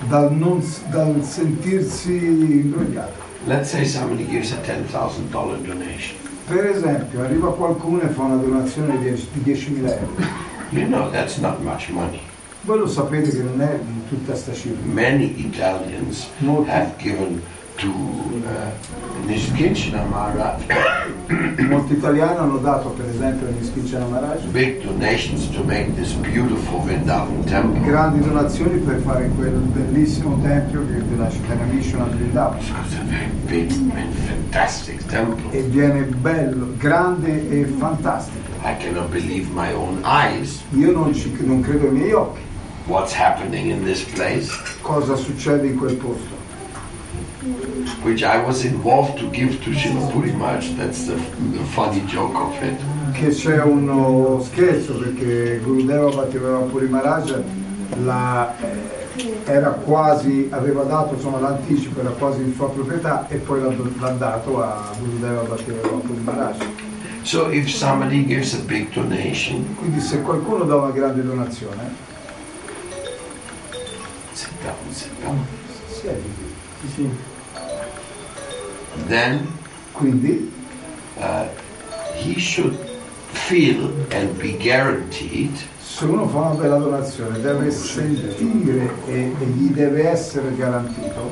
dal, 0.09 0.33
non, 0.33 0.65
dal 0.89 1.23
sentirsi 1.23 2.13
imbrogliato. 2.13 3.29
Let's 3.47 3.71
say 3.71 3.85
somebody 3.85 4.27
gives 4.27 4.53
a 4.53 4.57
$10,000 4.57 5.31
donation. 5.63 6.17
Per 6.47 6.67
esempio, 6.67 7.23
arriva 7.23 7.55
qualcuno 7.55 8.03
e 8.03 8.09
fa 8.09 8.23
una 8.23 8.37
donazione 8.37 8.99
di 8.99 9.05
10 9.05 9.29
di 9.33 9.53
10.000 9.53 9.89
euro. 9.89 10.49
You 10.71 10.87
know 10.87 11.11
that's 11.11 11.39
not 11.39 11.61
much 11.61 11.91
money. 11.91 12.21
Voi 12.63 12.79
lo 12.79 12.87
sapete 12.87 13.31
che 13.31 13.43
non 13.43 13.61
è 13.61 13.79
tutta 14.09 14.35
sta 14.35 14.53
cifra. 14.53 14.85
Many 14.85 15.35
Italians 15.39 16.29
Molti, 16.39 16.71
have 16.71 16.93
given 16.99 17.41
to 17.81 17.89
uh, 17.89 18.71
Nishkinchina 19.27 20.05
Maharaj 20.05 20.63
molti 21.69 21.95
italiani 21.95 22.39
hanno 22.39 22.59
dato 22.59 22.91
per 22.91 23.07
esempio 23.09 23.47
a 23.47 23.51
Niskinchana 23.51 24.07
Maharaj 24.07 24.45
big 24.53 24.83
donations 24.83 25.49
to 25.51 25.65
make 25.65 25.95
this 25.95 26.13
beautiful 26.13 26.81
Vrindavan 26.81 27.45
temple. 27.47 27.81
grandi 27.81 28.21
donazioni 28.21 28.79
per 28.81 29.01
fare 29.01 29.31
quel 29.37 29.53
bellissimo 29.53 30.39
tempio 30.43 30.85
Chitanamishana 30.85 32.05
Vrindavan. 32.05 32.59
It's 32.59 32.95
a 32.95 33.05
very 33.05 33.31
big 33.47 33.71
and 33.95 34.15
fantastic 34.27 35.07
temple. 35.07 35.51
E 35.53 35.63
viene 35.63 36.03
bello, 36.03 36.75
grande 36.77 37.49
e 37.51 37.65
fantastico. 37.79 38.51
I 38.63 38.77
cannot 38.77 39.11
believe 39.11 39.49
my 39.55 39.73
own 39.73 40.03
eyes. 40.05 40.63
Io 40.75 40.93
non, 40.93 41.15
ci, 41.15 41.35
non 41.41 41.61
credo 41.63 41.87
ai 41.87 41.93
miei 41.93 42.13
occhi 42.13 42.49
What's 42.87 43.13
happening 43.13 43.71
in 43.71 43.85
this 43.85 44.03
place, 44.03 44.51
cosa 44.83 45.15
succede 45.15 45.67
in 45.67 45.79
quel 45.79 45.95
posto. 45.95 46.40
Which 48.03 48.23
I 48.23 48.39
was 48.43 48.65
involved 48.65 49.19
to 49.19 49.29
give 49.31 49.63
to 49.65 49.71
Shilapuri 49.71 50.33
Maharaj. 50.37 50.71
That's 50.77 51.07
the, 51.07 51.15
the 51.15 51.65
funny 51.75 52.01
joke 52.07 52.35
of 52.37 52.63
it. 52.63 52.79
Che 53.13 53.29
c'è 53.31 53.63
uno 53.63 54.41
scherzo 54.43 54.95
perché 54.95 55.61
Gurudeva 55.63 56.09
Bhattivara 56.11 56.59
Puri 56.59 56.89
Maharaj 56.89 57.35
la, 58.05 58.55
eh, 58.61 59.43
era 59.45 59.71
quasi, 59.71 60.49
aveva 60.51 60.85
dato 60.85 61.15
insomma, 61.15 61.41
l'anticipo, 61.41 62.01
era 62.01 62.11
quasi 62.11 62.41
in 62.43 62.55
sua 62.55 62.71
proprietà 62.71 63.27
e 63.29 63.37
poi 63.37 63.61
l'ha, 63.61 63.75
l'ha 63.99 64.11
dato 64.11 64.63
a 64.63 64.93
Gurudeva 64.99 65.43
Bhattivara 65.43 65.89
Puri 65.89 66.21
Maharaj. 66.23 66.57
So 67.23 67.51
if 67.51 67.69
somebody 67.69 68.25
gives 68.25 68.55
a 68.55 68.63
big 68.65 68.91
donation, 68.95 69.75
Quindi 69.77 70.01
se 70.01 70.23
qualcuno 70.23 70.65
dà 70.65 70.77
una 70.77 70.91
grande 70.91 71.23
donazione, 71.23 71.95
sit 74.33 74.53
down, 74.63 74.75
sit 74.91 75.11
down. 75.21 75.45
siediti. 76.01 76.55
Sì. 76.95 77.11
Then 79.07 79.59
Quindi 79.93 80.51
uh, 81.19 81.47
he 82.15 82.39
should 82.39 82.75
feel 83.33 83.91
and 84.13 84.37
be 84.39 84.57
guaranteed 84.57 85.53
se 85.79 86.05
uno 86.07 86.27
fa 86.27 86.39
una 86.39 86.55
bella 86.55 86.79
donazione 86.79 87.41
deve 87.41 87.71
sentire 87.71 88.91
e, 89.07 89.35
e 89.39 89.45
gli 89.45 89.71
deve 89.73 90.09
essere 90.09 90.55
garantito 90.57 91.31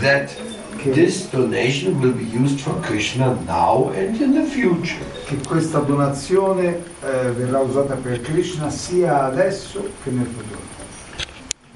that 0.00 0.34
che, 0.78 0.90
this 0.90 1.28
donation 1.30 2.00
will 2.00 2.14
be 2.14 2.24
used 2.24 2.60
for 2.60 2.78
Krishna 2.80 3.38
now 3.46 3.92
and 3.94 4.18
in 4.20 4.32
the 4.32 4.44
future. 4.44 5.04
che 5.26 5.36
questa 5.46 5.80
donazione 5.80 6.82
eh, 7.02 7.30
verrà 7.32 7.58
usata 7.58 7.94
per 7.94 8.20
Krishna 8.22 8.70
sia 8.70 9.24
adesso 9.24 9.90
che 10.02 10.10
nel 10.10 10.26
futuro. 10.26 10.62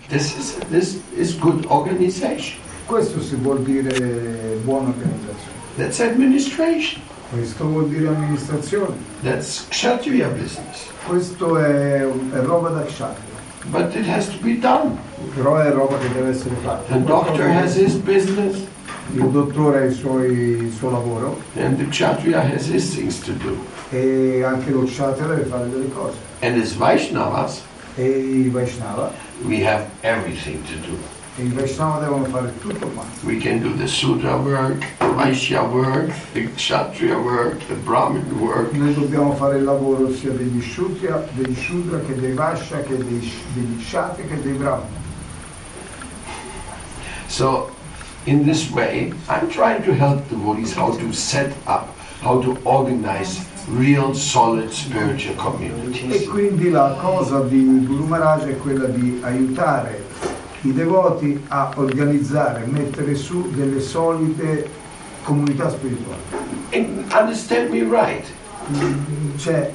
This 0.09 0.35
is 0.37 0.57
this 0.71 1.01
is 1.17 1.37
good 1.39 1.67
organization. 1.67 2.67
Questo 2.89 3.21
si 3.21 3.35
vuol 3.35 3.61
dire 3.61 4.57
buona 4.65 4.89
organizzazione. 4.89 5.57
That's 5.77 6.01
administration. 6.01 7.03
Questo 7.31 7.67
vuol 7.67 7.89
dire 7.91 8.09
amministrazione. 8.09 8.95
That's 9.23 9.67
kshatriya 9.69 10.29
business. 10.29 10.87
Questo 11.07 11.59
è, 11.59 12.01
è 12.01 12.41
roba 12.41 12.71
da 12.71 12.85
kshatriya, 12.85 13.27
But 13.67 13.95
it 13.95 14.07
has 14.09 14.29
to 14.31 14.39
be 14.41 14.59
done. 14.59 14.97
però 15.35 15.59
è 15.59 15.71
roba 15.71 15.99
che 15.99 16.11
deve 16.15 16.31
essere 16.31 16.55
fatta. 16.63 16.95
The 16.95 17.03
doctor 17.05 17.47
has 17.51 17.77
his 17.77 17.93
business, 17.93 18.57
Il 19.13 19.29
dottore 19.29 19.81
ha 19.83 19.85
i 19.85 19.93
suoi- 19.93 20.33
il 20.65 20.73
suo 20.73 20.91
lavoro 20.91 21.39
and 21.57 21.77
the 21.77 21.87
kshatriya 21.89 22.41
has 22.41 22.67
his 22.71 22.95
things 22.95 23.21
to 23.21 23.33
do. 23.33 23.55
e 23.91 24.43
anche 24.43 24.71
lo 24.71 24.85
kshatriya 24.85 25.27
deve 25.35 25.43
fare 25.45 25.69
delle 25.69 25.91
cose. 25.93 26.17
And 26.41 26.59
as 26.59 26.73
Vaishnavas, 26.75 27.61
E 27.97 28.05
i 28.07 28.49
Vaishnava, 28.49 29.13
we 29.45 29.67
have 29.67 29.85
everything 30.01 30.63
to 30.65 30.75
do. 30.89 30.97
E 31.39 31.45
i 31.45 31.49
Vaishnava 31.49 32.01
devono 32.01 32.25
fare 32.25 32.53
tutto 32.61 32.87
quanto. 32.89 33.25
We 33.25 33.37
can 33.39 33.61
do 33.61 33.73
the 33.77 33.87
Sudra 33.87 34.37
work, 34.37 34.85
the 34.99 35.07
Vaishya 35.07 35.63
work, 35.63 36.13
the 36.33 36.49
Kshatriya 36.55 37.17
work, 37.17 37.65
the 37.69 37.75
Brahmin 37.75 38.25
work. 38.41 38.73
Noi 38.73 38.93
dobbiamo 38.93 39.35
fare 39.35 39.59
il 39.59 39.65
lavoro 39.65 40.13
sia 40.13 40.31
degli 40.31 40.61
Shudra, 40.61 41.25
degli 41.33 41.55
Shudra 41.55 42.01
che 42.01 42.19
dei 42.19 42.33
Vaishya, 42.33 42.81
che 42.83 42.97
dei, 42.97 43.33
degli 43.55 43.79
Kshatriya, 43.79 44.27
che 44.29 44.43
dei 44.43 44.53
Brahmana. 44.53 45.07
So, 47.29 47.71
in 48.25 48.45
this 48.45 48.71
way, 48.71 49.13
I'm 49.29 49.49
trying 49.49 49.85
to 49.85 49.93
help 49.93 50.29
devotees 50.29 50.75
how 50.75 50.97
to 50.97 51.13
set 51.13 51.53
up, 51.67 51.95
how 52.21 52.41
to 52.41 52.59
organize 52.65 53.39
real 53.71 54.15
solid 54.15 54.71
spiritual 54.73 55.35
E 55.35 55.37
communities. 55.37 56.27
quindi 56.27 56.71
la 56.71 56.97
cosa 57.01 57.41
di 57.41 57.85
Guru 57.87 58.07
Maharaj 58.07 58.45
è 58.49 58.57
quella 58.57 58.87
di 58.87 59.21
aiutare 59.23 60.05
i 60.69 60.73
devoti 60.75 61.43
a 61.49 61.73
organizzare, 61.77 62.65
mettere 62.67 63.15
su 63.15 63.51
delle 63.55 63.81
solide 63.81 64.69
comunità 65.23 65.71
spirituali. 65.71 66.21
And 66.73 67.05
understand 67.13 67.71
me 67.71 67.83
right. 67.83 68.25
Cioè, 69.37 69.73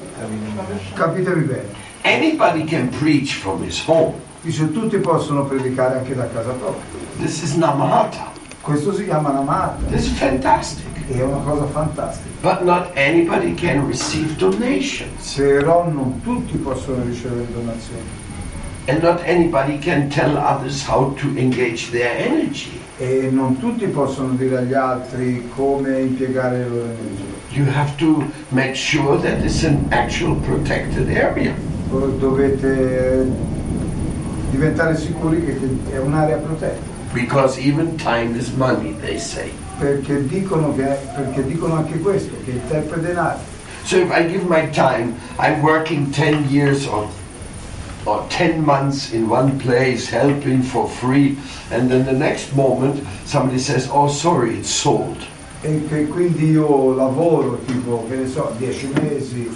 capitemi 0.93 1.43
bene, 1.43 1.82
Anybody 2.03 2.63
can 2.65 2.89
preach 2.89 3.34
from 3.36 3.63
his 3.63 3.82
home. 3.86 4.13
dice 4.41 4.71
tutti 4.71 4.97
possono 4.97 5.45
predicare 5.45 5.99
anche 5.99 6.13
da 6.15 6.27
casa 6.29 6.51
propria. 6.51 6.84
This 7.17 7.41
is 7.43 7.56
Namahata. 7.56 8.32
Questo 8.62 8.93
si 8.93 9.06
chiama 9.06 9.32
Namata, 9.32 9.77
This 9.89 10.06
is 10.06 10.17
fantastic. 10.17 10.86
è 11.10 11.21
una 11.21 11.38
cosa 11.38 11.65
fantastica. 11.65 12.29
But 12.41 12.62
not 12.62 12.91
anybody 12.95 13.53
can 13.56 13.88
receive 13.88 14.36
donations. 14.36 15.34
Però 15.36 15.88
non 15.89 16.21
tutti 16.21 16.58
possono 16.58 17.03
ricevere 17.03 17.47
donazioni 17.51 18.21
And 18.88 19.02
not 19.02 19.22
anybody 19.26 19.78
can 19.78 20.10
tell 20.10 20.38
others 20.38 20.84
how 20.84 21.15
to 21.19 21.38
engage 21.38 21.91
their 21.91 22.12
energy. 22.17 22.84
e 22.98 23.30
non 23.32 23.58
tutti 23.60 23.86
possono 23.88 24.34
dire 24.34 24.58
agli 24.58 24.74
altri 24.74 25.50
come 25.56 26.00
impiegare 26.00 26.60
le 26.60 26.67
loro 26.67 26.86
energie. 26.86 27.32
You 27.50 27.65
have 27.69 27.96
to 27.98 28.24
make 28.50 28.76
sure 28.76 29.19
that 29.19 29.43
it's 29.43 29.63
an 29.63 29.86
actual 29.89 30.36
protected 30.38 31.10
area. 31.10 31.54
Dovete 31.89 33.32
diventare 34.50 34.96
sicuri 34.96 35.43
che 35.43 35.58
è 35.91 35.98
un'area 35.98 36.38
protetta. 36.38 36.91
Because 37.13 37.60
even 37.60 37.96
time 37.98 38.36
is 38.36 38.50
money, 38.52 38.96
they 39.02 39.19
say. 39.19 39.52
Perché 39.78 40.26
dicono, 40.26 40.74
che, 40.74 40.98
perché 41.15 41.46
dicono 41.46 41.76
anche 41.76 42.00
questo, 42.00 42.34
che 42.43 42.52
il 42.52 42.62
tempo 42.67 42.96
è 42.96 43.00
denaro. 43.00 43.38
So 43.84 43.98
if 43.98 44.10
I 44.12 44.28
give 44.28 44.46
my 44.48 44.69
time, 44.72 45.13
I'm 45.38 45.62
working 45.62 46.12
10 46.12 46.48
years 46.50 46.88
or, 46.88 47.08
or 48.05 48.25
10 48.29 48.63
months 48.63 49.13
in 49.13 49.29
one 49.29 49.59
place, 49.59 50.09
helping 50.09 50.61
for 50.61 50.87
free, 50.87 51.37
and 51.71 51.89
then 51.89 52.05
the 52.05 52.13
next 52.13 52.55
moment 52.55 53.05
somebody 53.25 53.59
says, 53.59 53.89
oh, 53.91 54.07
sorry, 54.07 54.57
it's 54.57 54.69
sold. 54.69 55.17
E 55.61 55.87
che 55.87 56.07
quindi 56.07 56.51
io 56.51 56.93
lavoro 56.93 57.59
tipo, 57.65 58.05
che 58.09 58.15
ne 58.15 58.27
so, 58.27 58.53
10 58.57 58.87
mesi 59.01 59.49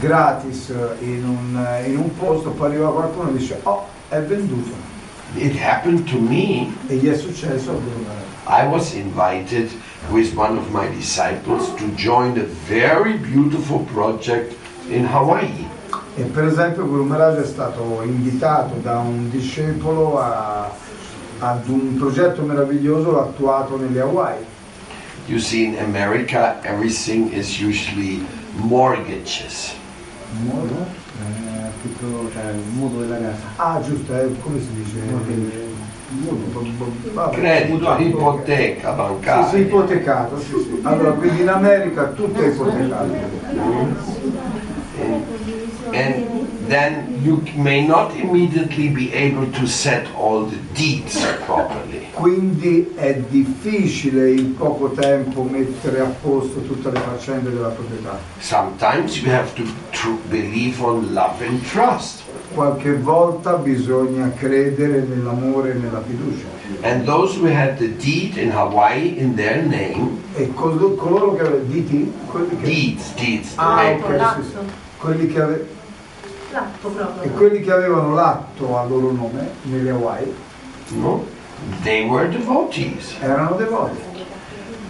gratis 0.00 0.70
eh, 0.70 1.04
in 1.04 1.24
un, 1.24 1.66
eh, 1.66 1.88
in 1.88 1.98
un 1.98 2.16
posto, 2.16 2.50
poi 2.50 2.70
arriva 2.70 2.90
qualcuno 2.90 3.30
e 3.30 3.36
dice 3.36 3.60
oh, 3.62 3.86
è 4.08 4.20
venduto. 4.20 4.90
It 5.34 5.56
happened 5.56 6.04
to 6.10 6.18
me. 6.18 6.70
E 6.88 6.96
gli 6.96 7.08
è 7.08 7.16
successo 7.16 7.70
a 7.70 7.74
Bruno. 7.74 8.22
I 8.46 8.66
was 8.66 8.92
invited 8.94 9.70
with 10.10 10.34
one 10.34 10.58
of 10.58 10.68
my 10.70 10.88
disciples 10.88 11.72
to 11.76 11.86
join 11.94 12.36
a 12.38 12.44
very 12.68 13.16
beautiful 13.16 13.80
project 13.94 14.54
in 14.88 15.06
Hawaii. 15.06 15.71
E 16.14 16.22
per 16.24 16.44
esempio 16.44 16.86
Guru 16.86 17.04
Maharaj 17.04 17.38
è 17.42 17.46
stato 17.46 18.02
invitato 18.04 18.74
da 18.82 18.98
un 18.98 19.30
discepolo 19.30 20.20
a- 20.20 20.70
ad 21.38 21.68
un 21.68 21.96
progetto 21.96 22.42
meraviglioso 22.42 23.18
attuato 23.18 23.78
nelle 23.78 24.00
Hawaii. 24.00 24.44
You 25.26 25.38
see, 25.38 25.64
in 25.64 25.78
America, 25.78 26.58
everything 26.62 27.32
is 27.32 27.58
usually 27.60 28.24
mortgages. 28.56 29.72
Mutuo, 30.42 30.84
eh, 31.20 31.66
affitto, 31.66 32.30
cioè 32.32 32.50
il 32.50 32.62
mutuo 32.74 33.00
della 33.00 33.16
casa. 33.18 33.36
Ah, 33.56 33.80
giusto, 33.80 34.14
eh, 34.14 34.34
come 34.42 34.60
si 34.60 34.68
dice? 34.74 34.98
Mortgage. 35.10 35.56
Eh, 35.56 35.70
mutuo, 36.10 36.62
vabbè, 37.14 37.36
Credito, 37.36 37.96
ipoteca 37.98 38.90
bancaria. 38.92 39.48
Sì, 39.48 39.56
sì, 39.56 39.60
ipotecato, 39.62 40.38
sì, 40.38 40.44
sì. 40.58 40.80
Allora, 40.82 41.12
quindi 41.12 41.40
in 41.40 41.48
America 41.48 42.04
tutto 42.08 42.42
è 42.42 42.46
ipotecato. 42.48 43.40
And 45.92 46.48
then 46.68 47.20
you 47.22 47.42
may 47.56 47.84
not 47.86 48.14
immediately 48.16 48.88
be 48.88 49.12
able 49.12 49.50
to 49.52 49.66
set 49.66 50.06
all 50.16 50.44
the 50.46 50.56
deeds 50.74 51.20
properly. 51.44 52.06
Quindi 52.12 52.92
è 52.96 53.20
difficile 53.28 54.30
in 54.32 54.54
poco 54.56 54.90
tempo 54.90 55.42
mettere 55.42 56.00
a 56.00 56.12
posto 56.22 56.60
tutte 56.62 56.90
le 56.90 57.00
faccende 57.00 57.50
della 57.50 57.68
proprietà. 57.68 58.18
Sometimes 58.38 59.20
you 59.20 59.30
have 59.32 59.52
to 59.54 59.62
tr- 59.90 60.16
believe 60.28 60.80
on 60.82 61.12
love 61.12 61.44
and 61.46 61.60
trust. 61.70 62.22
Qualche 62.54 62.94
volta 62.98 63.54
bisogna 63.54 64.30
credere 64.36 65.06
nell'amore 65.08 65.72
e 65.72 65.74
nella 65.74 66.02
fiducia. 66.02 66.44
And 66.82 67.04
those 67.04 67.36
who 67.38 67.46
had 67.48 67.76
the 67.78 67.96
deed 67.96 68.36
in 68.36 68.50
Hawaii 68.52 69.18
in 69.18 69.34
their 69.34 69.62
name, 69.62 70.20
E 70.36 70.50
col- 70.54 70.94
coloro 70.96 71.34
che 71.34 71.42
avevano 71.42 71.66
che, 71.70 72.56
deeds, 72.62 73.14
deeds, 73.14 73.52
Ah, 73.56 73.82
sì. 74.42 74.56
quelli 74.98 75.26
che 75.28 75.40
ave- 75.40 75.66
L'atto 76.52 76.88
proprio. 76.88 77.22
e 77.22 77.30
quelli 77.30 77.60
che 77.62 77.72
avevano 77.72 78.14
l'atto 78.14 78.78
a 78.78 78.84
loro 78.84 79.10
nome 79.12 79.50
nelle 79.62 79.90
Hawaii 79.90 80.34
no? 80.90 81.24
they 81.82 82.06
were 82.06 82.28
devotees. 82.28 83.14
erano 83.20 83.56
devoti. 83.56 83.96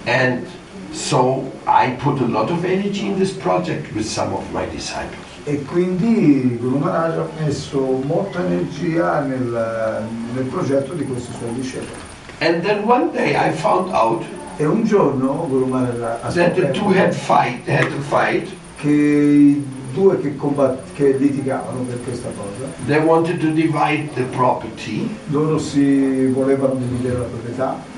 And 0.07 0.47
so 0.91 1.53
I 1.67 1.91
put 2.03 2.21
a 2.21 2.27
lot 2.27 2.51
of 2.51 2.65
energy 2.65 3.07
in 3.07 3.17
this 3.17 3.31
project 3.31 3.93
with 3.95 4.05
some 4.07 4.33
of 4.35 4.43
my 4.53 4.67
disciples. 4.69 5.21
E 5.45 5.63
quindi 5.65 6.57
Guru 6.61 6.79
Maharaj 6.79 7.17
ha 7.19 7.27
messo 7.45 7.79
molta 8.05 8.45
energia 8.45 9.21
nel, 9.21 10.05
nel 10.35 10.45
progetto 10.45 10.95
di 10.95 11.05
questi 11.05 11.33
suoi 11.39 11.53
discepoli. 11.55 12.01
And 12.41 12.63
then 12.63 12.83
one 12.85 13.11
day 13.13 13.35
I 13.37 13.53
found 13.53 13.93
out 13.93 14.25
E 14.57 14.65
un 14.67 14.85
giorno 14.85 15.47
Guru 15.49 15.67
Maharaj 15.67 16.21
ha 16.23 16.31
that 16.33 16.55
the 16.55 16.71
two 16.73 16.93
had 16.93 17.15
fight 17.15 17.67
had 17.69 17.87
a 17.87 18.01
fight. 18.09 18.49
che 18.77 18.89
i 18.91 19.65
due 19.93 20.21
che, 20.21 20.37
combat- 20.37 20.79
che 20.95 21.13
litigavano 21.19 21.81
per 21.81 22.03
questa 22.05 22.29
cosa, 22.31 22.71
They 22.87 22.99
wanted 22.99 23.39
to 23.41 23.49
divide 23.53 24.11
the 24.15 24.23
property, 24.35 25.09
loro 25.31 25.59
si 25.59 26.27
volevano 26.27 26.75
dividere 26.75 27.19
la 27.19 27.25
proprietà 27.25 27.91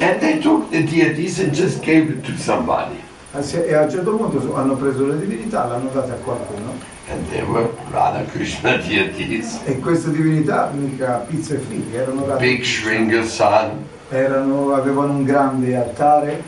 and 0.00 0.18
they 0.20 0.38
took 0.38 0.68
the 0.70 0.82
deities 0.84 1.38
and 1.38 1.50
just 1.52 1.80
gave 1.80 2.08
it 2.10 2.22
to 2.22 2.32
somebody. 2.36 2.96
e 3.34 3.64
e 3.68 3.74
a 3.74 3.82
un 3.82 3.90
certo 3.90 4.14
punto 4.16 4.54
hanno 4.56 4.74
preso 4.74 5.06
le 5.06 5.18
divinità, 5.18 5.66
l'hanno 5.66 5.88
date 5.92 6.10
a 6.12 6.14
qualcuno 6.14 6.90
And 7.10 7.28
they 7.30 7.42
were 7.42 7.68
Radha 7.90 8.24
Krishna 8.30 8.76
deities. 8.86 9.60
e 9.64 9.78
queste 9.80 10.10
divinità 10.10 10.70
mica 10.74 11.24
pizza 11.28 11.54
e 11.54 11.58
figli, 11.58 11.94
erano 11.94 12.22
date 12.26 12.44
Big 12.44 12.62
Shringa 12.62 13.22
San. 13.24 13.70
erano- 14.10 14.72
avevano 14.74 15.12
un 15.12 15.24
grande 15.24 15.76
altare 15.76 16.42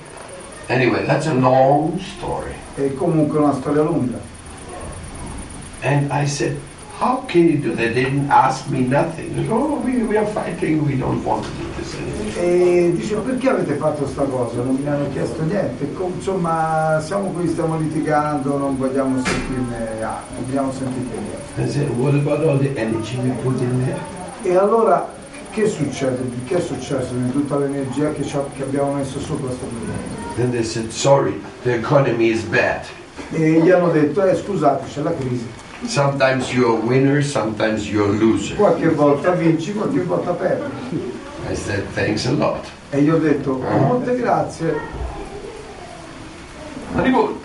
Anyway, 0.68 1.04
that's 1.04 1.26
a 1.26 1.34
long 1.34 1.98
story. 2.00 2.52
e 2.76 2.94
comunque 2.94 3.38
una 3.38 3.52
storia 3.52 3.82
lunga. 3.82 4.18
And 5.84 6.10
I 6.10 6.24
said, 6.24 6.56
how 6.98 7.26
can 7.28 7.46
you 7.46 7.58
do 7.58 7.74
that? 7.74 7.92
They 7.92 8.04
didn't 8.04 8.30
ask 8.30 8.70
me 8.70 8.80
nothing. 8.80 9.34
Said, 9.34 9.50
oh, 9.50 9.76
we, 9.84 10.02
we 10.02 10.16
are 10.16 10.24
fighting, 10.24 10.82
we 10.86 10.96
don't 10.96 11.22
want 11.22 11.44
to 11.44 11.50
do 11.50 11.66
this 11.76 11.94
anymore. 11.94 12.40
E 12.40 12.92
dicevo 12.96 13.20
perché 13.20 13.50
avete 13.50 13.74
fatto 13.74 14.06
sta 14.06 14.22
cosa? 14.22 14.62
Non 14.62 14.76
mi 14.76 14.88
hanno 14.88 15.10
chiesto 15.10 15.42
niente, 15.44 15.86
insomma 16.16 17.00
siamo 17.04 17.28
qui, 17.32 17.48
stiamo 17.48 17.76
litigando, 17.76 18.56
non 18.56 18.78
vogliamo 18.78 19.22
sentirne, 19.22 20.02
ah, 20.02 20.22
non 20.34 20.44
vogliamo 20.46 20.72
sentirne 20.72 21.18
niente. 21.20 21.62
I 21.62 21.68
said, 21.68 21.90
what 21.98 22.14
about 22.14 22.42
all 22.46 22.58
the 22.58 22.72
energy 22.76 23.18
we 23.18 23.30
put 23.42 23.60
in 23.60 23.84
there? 23.84 24.00
E 24.42 24.56
allora 24.56 25.12
che 25.50 25.68
succede? 25.68 26.22
Che 26.46 26.56
è 26.56 26.60
successo 26.60 27.12
di 27.12 27.30
tutta 27.30 27.58
l'energia 27.58 28.10
che, 28.12 28.22
che 28.22 28.62
abbiamo 28.62 28.94
messo 28.94 29.20
su 29.20 29.38
questo 29.38 29.66
problema? 29.66 29.98
Then 30.36 30.50
they 30.50 30.64
said, 30.64 30.90
sorry, 30.90 31.38
the 31.62 31.74
economy 31.74 32.30
is 32.30 32.42
bad. 32.42 32.84
E 33.30 33.60
gli 33.60 33.70
hanno 33.70 33.90
detto, 33.90 34.24
eh 34.24 34.34
scusate, 34.34 34.86
c'è 34.92 35.02
la 35.02 35.14
crisi, 35.14 35.46
Sometimes 35.86 36.52
you're 36.52 36.78
a 36.78 36.80
winner, 36.80 37.22
sometimes 37.22 37.88
you're 37.88 38.08
a 38.08 38.12
loser. 38.12 38.56
qualche 38.56 38.88
volta 38.88 39.32
vinci, 39.32 39.72
qualche 39.72 40.02
volta 40.02 40.32
perdi. 40.32 41.12
I 41.50 41.54
said, 41.54 41.84
thanks 41.94 42.26
a 42.26 42.32
lot. 42.32 42.64
E 42.90 43.02
gli 43.02 43.10
ho 43.10 43.18
detto, 43.18 43.58
molte 43.58 44.16
grazie. 44.16 44.74
Haribol. 46.94 47.36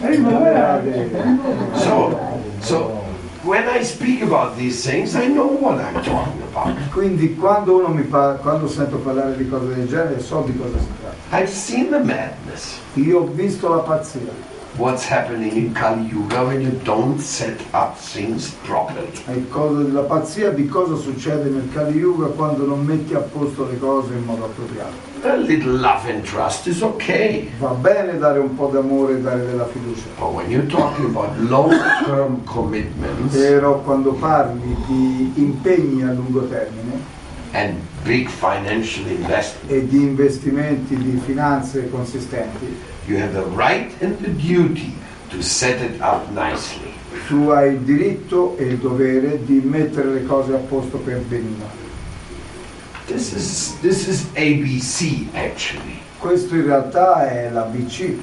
Arrivederci. 0.00 1.40
So, 1.74 2.18
so 2.60 3.04
when 3.42 3.68
I 3.68 3.84
speak 3.84 4.22
about 4.22 4.56
these 4.56 4.82
things, 4.82 5.14
I 5.14 5.28
know 5.28 5.46
what 5.46 5.78
I'm 5.78 6.02
talking 6.02 6.42
about. 6.50 6.74
Quindi 6.92 7.34
quando 7.36 7.76
uno 7.76 7.88
mi 7.88 8.02
fa, 8.02 8.34
quando 8.34 8.68
sento 8.68 8.96
parlare 8.98 9.36
di 9.36 9.48
cose 9.48 9.74
del 9.74 9.86
genere 9.86 10.20
so 10.20 10.42
di 10.42 10.56
cosa 10.56 10.78
si 10.78 10.86
tratta. 11.00 11.38
I've 11.38 11.50
seen 11.50 11.90
the 11.90 11.98
madness. 11.98 12.78
Io 12.94 13.20
ho 13.20 13.26
visto 13.26 13.68
la 13.68 13.82
pazzia. 13.82 14.54
What's 14.78 15.06
happening 15.06 15.56
in 15.56 15.72
Kali 15.72 16.04
Yuga 16.04 16.44
when 16.44 16.60
you 16.60 16.78
don't 16.84 17.18
set 17.18 17.58
up 17.72 17.96
things 17.96 18.50
properly. 18.62 19.08
È 19.24 19.48
cosa 19.48 19.80
della 19.80 20.02
pazzia 20.02 20.50
di 20.50 20.66
cosa 20.66 20.96
succede 20.96 21.48
nel 21.48 21.70
Kali 21.72 21.96
Yuga 21.96 22.26
quando 22.26 22.66
non 22.66 22.84
metti 22.84 23.14
a 23.14 23.20
posto 23.20 23.66
le 23.66 23.78
cose 23.78 24.12
in 24.12 24.24
modo 24.24 24.44
appropriato. 24.44 24.92
A 25.22 25.36
little 25.36 25.78
love 25.78 26.10
and 26.10 26.22
trust 26.24 26.66
is 26.66 26.82
okay. 26.82 27.48
Va 27.58 27.70
bene 27.70 28.18
dare 28.18 28.38
un 28.38 28.54
po' 28.54 28.66
d'amore 28.66 29.14
e 29.14 29.20
dare 29.22 29.46
della 29.46 29.66
fiducia, 29.66 30.08
But 30.18 30.34
when 30.34 30.50
you're 30.50 30.68
talking 30.68 31.06
about 31.06 31.34
long-term 31.38 32.44
commitments 32.44 33.34
però 33.34 33.80
quando 33.80 34.12
parli 34.12 34.76
di 34.86 35.32
impegni 35.36 36.02
a 36.02 36.12
lungo 36.12 36.46
termine 36.48 37.00
and 37.52 37.80
big 38.02 38.28
financial 38.28 39.06
investment, 39.06 39.70
e 39.70 39.88
di 39.88 40.02
investimenti 40.02 40.96
di 40.96 41.18
finanze 41.24 41.88
consistenti, 41.88 42.94
you 43.08 43.16
have 43.16 43.32
the 43.32 43.44
right 43.56 43.90
and 44.02 44.18
the 44.18 44.30
duty 44.30 44.92
to 45.30 45.42
set 45.42 45.80
it 45.80 46.00
up 46.00 46.30
nicely. 46.32 46.92
tu 47.26 47.50
hai 47.50 47.72
il 47.72 47.80
diritto 47.80 48.56
e 48.56 48.64
il 48.64 48.78
dovere 48.78 49.44
di 49.44 49.60
mettere 49.64 50.12
le 50.12 50.24
cose 50.24 50.54
a 50.54 50.58
posto 50.58 50.98
per 50.98 51.18
benino. 51.20 51.84
This 53.06 53.32
is 53.32 53.78
this 53.80 54.06
is 54.06 54.26
ABC 54.34 55.26
actually. 55.34 55.98
Questo 56.18 56.54
in 56.54 56.64
realtà 56.64 57.28
è 57.28 57.50
la 57.50 57.62
BC. 57.62 58.14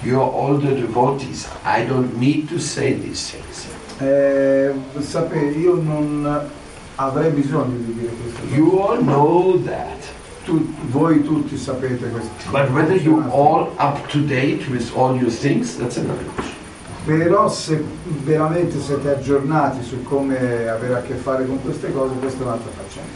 You're 0.00 0.22
older 0.22 0.74
devotees. 0.74 1.46
I 1.64 1.86
don't 1.86 2.16
need 2.16 2.48
to 2.48 2.58
say 2.58 2.98
these 2.98 3.30
things. 3.30 3.66
Eh, 3.98 4.72
sapete, 4.98 5.58
io 5.58 5.76
non 5.76 6.50
avrei 6.96 7.30
bisogno 7.30 7.76
di 7.76 7.94
dire 7.94 8.12
queste 8.20 8.40
cose. 8.40 8.54
You 8.54 8.78
all 8.80 8.98
know 8.98 9.62
that. 9.64 10.20
Tu- 10.44 10.74
voi 10.88 11.22
tutti 11.22 11.56
sapete 11.56 12.08
questo. 12.10 12.30
But 12.50 12.70
whether 12.70 12.96
you're 12.96 13.28
all 13.30 13.70
up 13.78 14.06
to 14.08 14.18
date 14.18 14.68
with 14.68 14.90
all 14.96 15.16
your 15.16 15.30
things, 15.30 15.76
that's 15.76 15.96
another 15.96 16.24
question. 16.34 16.56
Però 17.04 17.48
se 17.48 17.84
veramente 18.24 18.80
siete 18.80 19.10
aggiornati 19.10 19.82
su 19.82 20.02
come 20.04 20.68
avere 20.68 20.94
a 20.94 21.02
che 21.02 21.14
fare 21.14 21.46
con 21.46 21.60
queste 21.62 21.92
cose, 21.92 22.14
questa 22.20 22.42
è 22.42 22.46
un'altra 22.46 22.70
faccenda. 22.76 23.10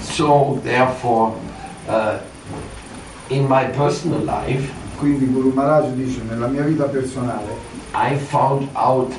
So 0.00 0.58
therefore, 0.62 1.32
uh, 1.86 2.18
in 3.28 3.46
my 3.48 3.68
personal 3.70 4.24
life, 4.24 4.78
Quindi 4.96 5.24
Guru 5.26 5.50
Maharaj 5.54 5.92
dice, 5.94 6.20
nella 6.28 6.46
mia 6.46 6.62
vita 6.62 6.84
personale, 6.84 7.48
I 7.94 8.16
found 8.18 8.68
out 8.74 9.14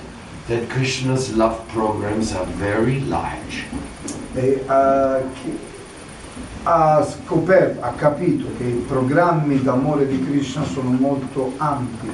that 0.47 0.67
Krishna's 0.67 1.33
love 1.33 1.55
programs 1.73 2.33
are 2.33 2.45
very 2.59 3.03
large. 3.07 3.65
e, 4.35 4.63
chi- 5.41 5.57
ha 6.63 7.03
scoperto, 7.05 7.83
ha 7.83 7.91
capito 7.91 8.45
che 8.57 8.63
i 8.63 8.85
programmi 8.87 9.61
d'amore 9.61 10.07
di 10.07 10.23
Krishna 10.25 10.63
sono 10.65 10.89
molto 10.91 11.53
ampi, 11.57 12.09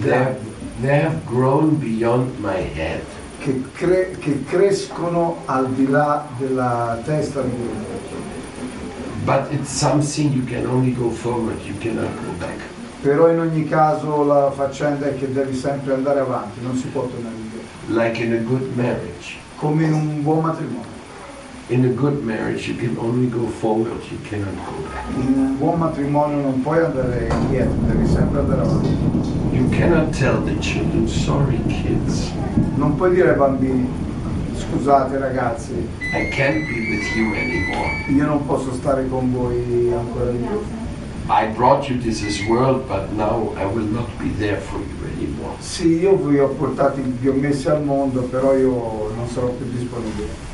They 0.00 0.10
have, 0.12 0.24
grandi, 0.24 0.50
they 0.80 1.00
have 1.04 1.18
grown 1.26 1.78
beyond 1.78 2.38
my 2.40 2.56
head. 2.74 3.00
che, 3.38 3.62
cre- 3.72 4.16
che 4.18 4.44
crescono 4.44 5.38
al 5.46 5.68
di 5.72 5.88
là 5.88 6.26
della 6.38 6.98
testa 7.04 7.40
di 7.42 7.50
Guru. 7.50 7.88
But 9.24 9.52
it's 9.52 9.70
something 9.70 10.32
you 10.32 10.44
can 10.44 10.66
only 10.66 10.92
go 10.94 11.10
forward, 11.10 11.58
you 11.64 11.74
cannot 11.78 12.08
go 12.24 12.32
back. 12.38 12.58
Però 13.02 13.30
in 13.30 13.38
ogni 13.38 13.66
caso 13.68 14.24
la 14.24 14.50
faccenda 14.50 15.06
è 15.06 15.16
che 15.18 15.30
devi 15.32 15.54
sempre 15.54 15.94
andare 15.94 16.20
avanti, 16.20 16.60
non 16.62 16.76
si 16.76 16.86
può 16.88 17.02
tornare 17.06 17.34
indietro, 17.34 17.68
Like 17.88 18.22
in 18.22 18.32
a 18.32 18.36
good 18.38 18.74
marriage. 18.74 19.36
come 19.56 19.84
in 19.84 19.92
un 19.92 20.22
buon 20.22 20.40
matrimonio. 20.44 20.98
In 21.70 21.84
a 21.84 21.88
good 21.88 22.24
marriage, 22.24 22.66
you 22.66 22.74
can 22.74 22.98
only 22.98 23.28
go 23.28 23.46
forward, 23.46 23.92
you 24.10 24.18
cannot 24.28 24.54
go 24.66 24.82
back. 24.90 25.06
In 25.14 25.34
un 25.38 25.56
buon 25.56 25.78
matrimonio 25.78 26.40
non 26.42 26.60
puoi 26.62 26.82
andare 26.82 27.28
indietro, 27.30 27.76
devi 27.86 28.06
sempre 28.08 28.40
andare 28.40 28.62
avanti. 28.62 28.88
You 29.52 29.68
cannot 29.70 30.10
tell 30.12 30.42
the 30.42 30.58
children, 30.58 31.06
sorry 31.06 31.60
kids, 31.68 32.32
Non 32.74 32.96
puoi 32.96 33.14
dire 33.14 33.30
ai 33.30 33.36
bambini, 33.36 33.88
scusate 34.54 35.16
ragazzi, 35.18 35.74
I 36.12 36.28
can't 36.30 36.66
be 36.66 36.90
with 36.90 37.14
you 37.14 37.32
anymore. 37.34 38.04
io 38.08 38.26
non 38.26 38.44
posso 38.46 38.72
stare 38.72 39.08
con 39.08 39.30
voi 39.32 39.92
ancora 39.92 40.30
di 40.32 40.38
più. 40.38 40.60
I 41.28 41.46
brought 41.54 41.88
you 41.88 41.98
to 41.98 42.10
this 42.10 42.44
world, 42.48 42.88
but 42.88 43.12
now 43.12 43.54
I 43.56 43.64
will 43.64 43.86
not 43.86 44.08
be 44.18 44.30
there 44.38 44.58
for 44.60 44.80
you 44.80 45.06
anymore. 45.14 45.54
Sì, 45.60 46.00
io 46.00 46.16
vi 46.16 46.40
ho 46.40 46.48
portati, 46.48 47.00
vi 47.00 47.28
ho 47.28 47.32
messi 47.34 47.68
al 47.68 47.84
mondo, 47.84 48.22
però 48.22 48.56
io 48.56 49.12
non 49.14 49.28
sarò 49.28 49.46
più 49.50 49.66
disponibile. 49.70 50.48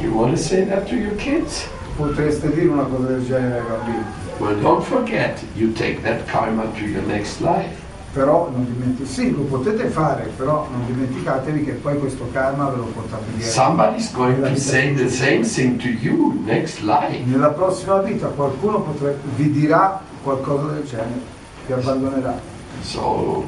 You 0.00 0.12
want 0.12 0.34
to 0.36 0.42
say 0.42 0.64
that 0.64 0.86
to 0.88 0.96
your 0.96 1.14
kids? 1.16 1.66
Potreste 1.96 2.52
dire 2.52 2.68
una 2.68 2.84
cosa 2.84 3.06
del 3.08 3.24
genere 3.24 3.58
ai 3.60 3.66
bambini, 3.66 4.04
Well, 4.38 4.58
don't 4.60 4.82
forget, 4.84 5.40
you 5.54 5.72
take 5.72 6.02
that 6.02 6.26
karma 6.26 6.64
to 6.78 6.84
your 6.84 7.02
next 7.06 7.40
life. 7.40 7.80
però 8.12 8.50
non 8.50 8.66
dimenticate, 8.66 9.08
sì, 9.08 9.30
lo 9.30 9.42
potete 9.44 9.88
fare, 9.88 10.30
però 10.36 10.68
non 10.70 10.84
dimenticatevi 10.86 11.64
che 11.64 11.72
poi 11.72 11.98
questo 11.98 12.28
karma 12.30 12.68
ve 12.68 12.76
lo 12.76 12.84
portate 12.84 13.24
dietro. 13.36 13.50
Somebody's 13.50 14.12
going 14.12 14.42
to 14.42 14.54
say 14.56 14.92
the 14.94 15.08
same 15.08 15.44
thing 15.44 15.80
to 15.80 15.88
you 15.88 16.38
next 16.44 16.80
life. 16.80 17.24
Nella 17.24 17.50
prossima 17.50 18.00
vita 18.02 18.26
qualcuno 18.28 18.80
potrebbe, 18.82 19.18
vi 19.36 19.50
dirà 19.50 19.98
qualcosa 20.22 20.72
del 20.74 20.84
genere, 20.84 21.20
vi 21.66 21.72
abbandonerà. 21.72 22.38
So, 22.82 23.44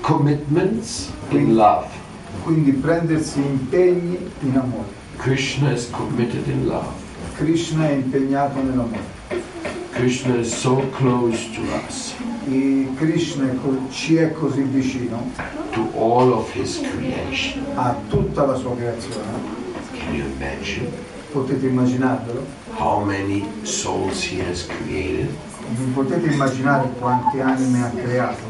commitments 0.00 1.10
in 1.30 1.56
love. 1.56 1.88
Quindi 2.46 2.70
prendersi 2.74 3.40
impegni 3.40 4.16
in 4.42 4.56
amore. 4.56 4.86
Krishna 5.16 5.72
is 5.72 5.90
committed 5.90 6.46
in 6.46 6.68
love. 6.68 6.86
Krishna 7.34 7.88
è 7.88 7.94
impegnato 7.94 8.62
nell'amore. 8.62 9.02
Krishna 9.90 10.36
is 10.36 10.54
so 10.54 10.76
close 10.96 11.50
to 11.54 11.62
us, 11.88 12.14
E 12.48 12.86
Krishna 12.94 13.48
ci 13.90 14.14
è 14.18 14.30
così 14.30 14.62
vicino 14.62 15.28
to 15.72 15.90
all 15.96 16.30
of 16.34 16.48
his 16.54 16.80
creation. 16.82 17.64
a 17.74 17.96
tutta 18.08 18.46
la 18.46 18.54
sua 18.54 18.76
creazione. 18.76 19.24
Can 19.98 20.14
you 20.14 20.26
imagine 20.38 20.88
Potete 21.32 21.66
immaginarvelo? 21.66 22.44
how 22.78 23.02
many 23.04 23.44
souls 23.62 24.22
he 24.22 24.40
has 24.40 24.64
created 24.68 25.30
Vi 25.76 25.90
potete 25.92 26.28
immaginare 26.30 26.90
quante 27.00 27.40
anime 27.40 27.82
ha 27.82 27.90
creato? 27.90 28.44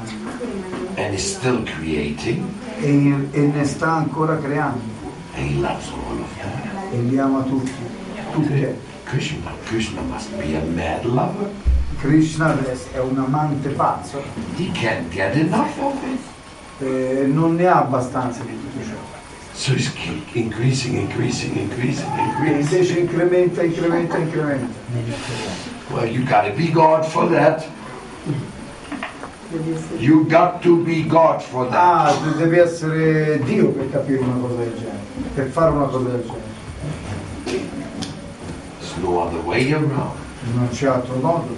and 0.97 1.15
is 1.15 1.25
still 1.35 1.63
creating? 1.65 2.45
E, 2.79 3.29
e 3.31 3.41
ne 3.41 3.65
sta 3.65 3.93
ancora 3.93 4.37
creando. 4.39 4.81
E 5.35 6.99
li 7.03 7.19
ama 7.19 7.41
tutti. 7.43 7.73
Tutte. 8.33 8.79
Krishna, 9.05 9.51
Krishna 9.65 10.01
must 10.03 10.31
be 10.37 10.57
a 10.57 10.63
mad 10.75 11.05
lover. 11.05 11.49
Krishna 11.99 12.57
è 12.93 12.99
un 12.99 13.19
amante 13.19 13.69
pazzo. 13.71 14.23
He 14.57 14.71
can't 14.73 15.09
get 15.11 15.35
enough 15.37 15.79
of 15.79 15.95
it. 16.03 16.21
eh, 16.83 17.27
non 17.27 17.55
ne 17.55 17.67
ha 17.67 17.79
abbastanza 17.79 18.43
di 18.43 18.51
tutto 18.61 18.85
ciò. 18.85 18.95
So 19.53 19.73
he's 19.73 19.91
keep 19.95 20.35
increasing, 20.35 20.97
increasing, 20.99 21.57
increasing, 21.57 22.07
E 22.19 22.23
increasing. 22.23 22.61
invece 22.61 22.99
incrementa, 22.99 23.63
incrementa, 23.63 24.19
incrementa. 24.19 24.67
Well, 25.89 26.07
you 26.07 26.25
gotta 26.25 26.51
be 26.55 26.71
God 26.71 27.05
for 27.05 27.29
that. 27.31 27.65
You 29.99 30.27
got 30.27 30.61
to 30.63 30.77
be 30.83 31.05
God 31.07 31.41
for 31.43 31.69
Ah, 31.71 32.11
that. 32.13 32.23
de- 32.23 32.37
devi 32.45 32.59
essere 32.59 33.39
Dio 33.45 33.69
per 33.69 33.91
capire 33.91 34.19
una 34.19 34.35
cosa 34.41 34.55
del 34.57 34.75
genere, 34.75 34.99
per 35.35 35.47
fare 35.49 35.71
una 35.71 35.85
cosa 35.87 36.09
del 36.09 36.23
genere. 36.25 36.55
There's 38.79 38.97
no 39.03 39.21
other 39.21 39.41
way 39.45 39.73
around. 39.73 40.17
Non 40.55 40.69
c'è 40.71 40.87
altro 40.89 41.17
modo. 41.17 41.55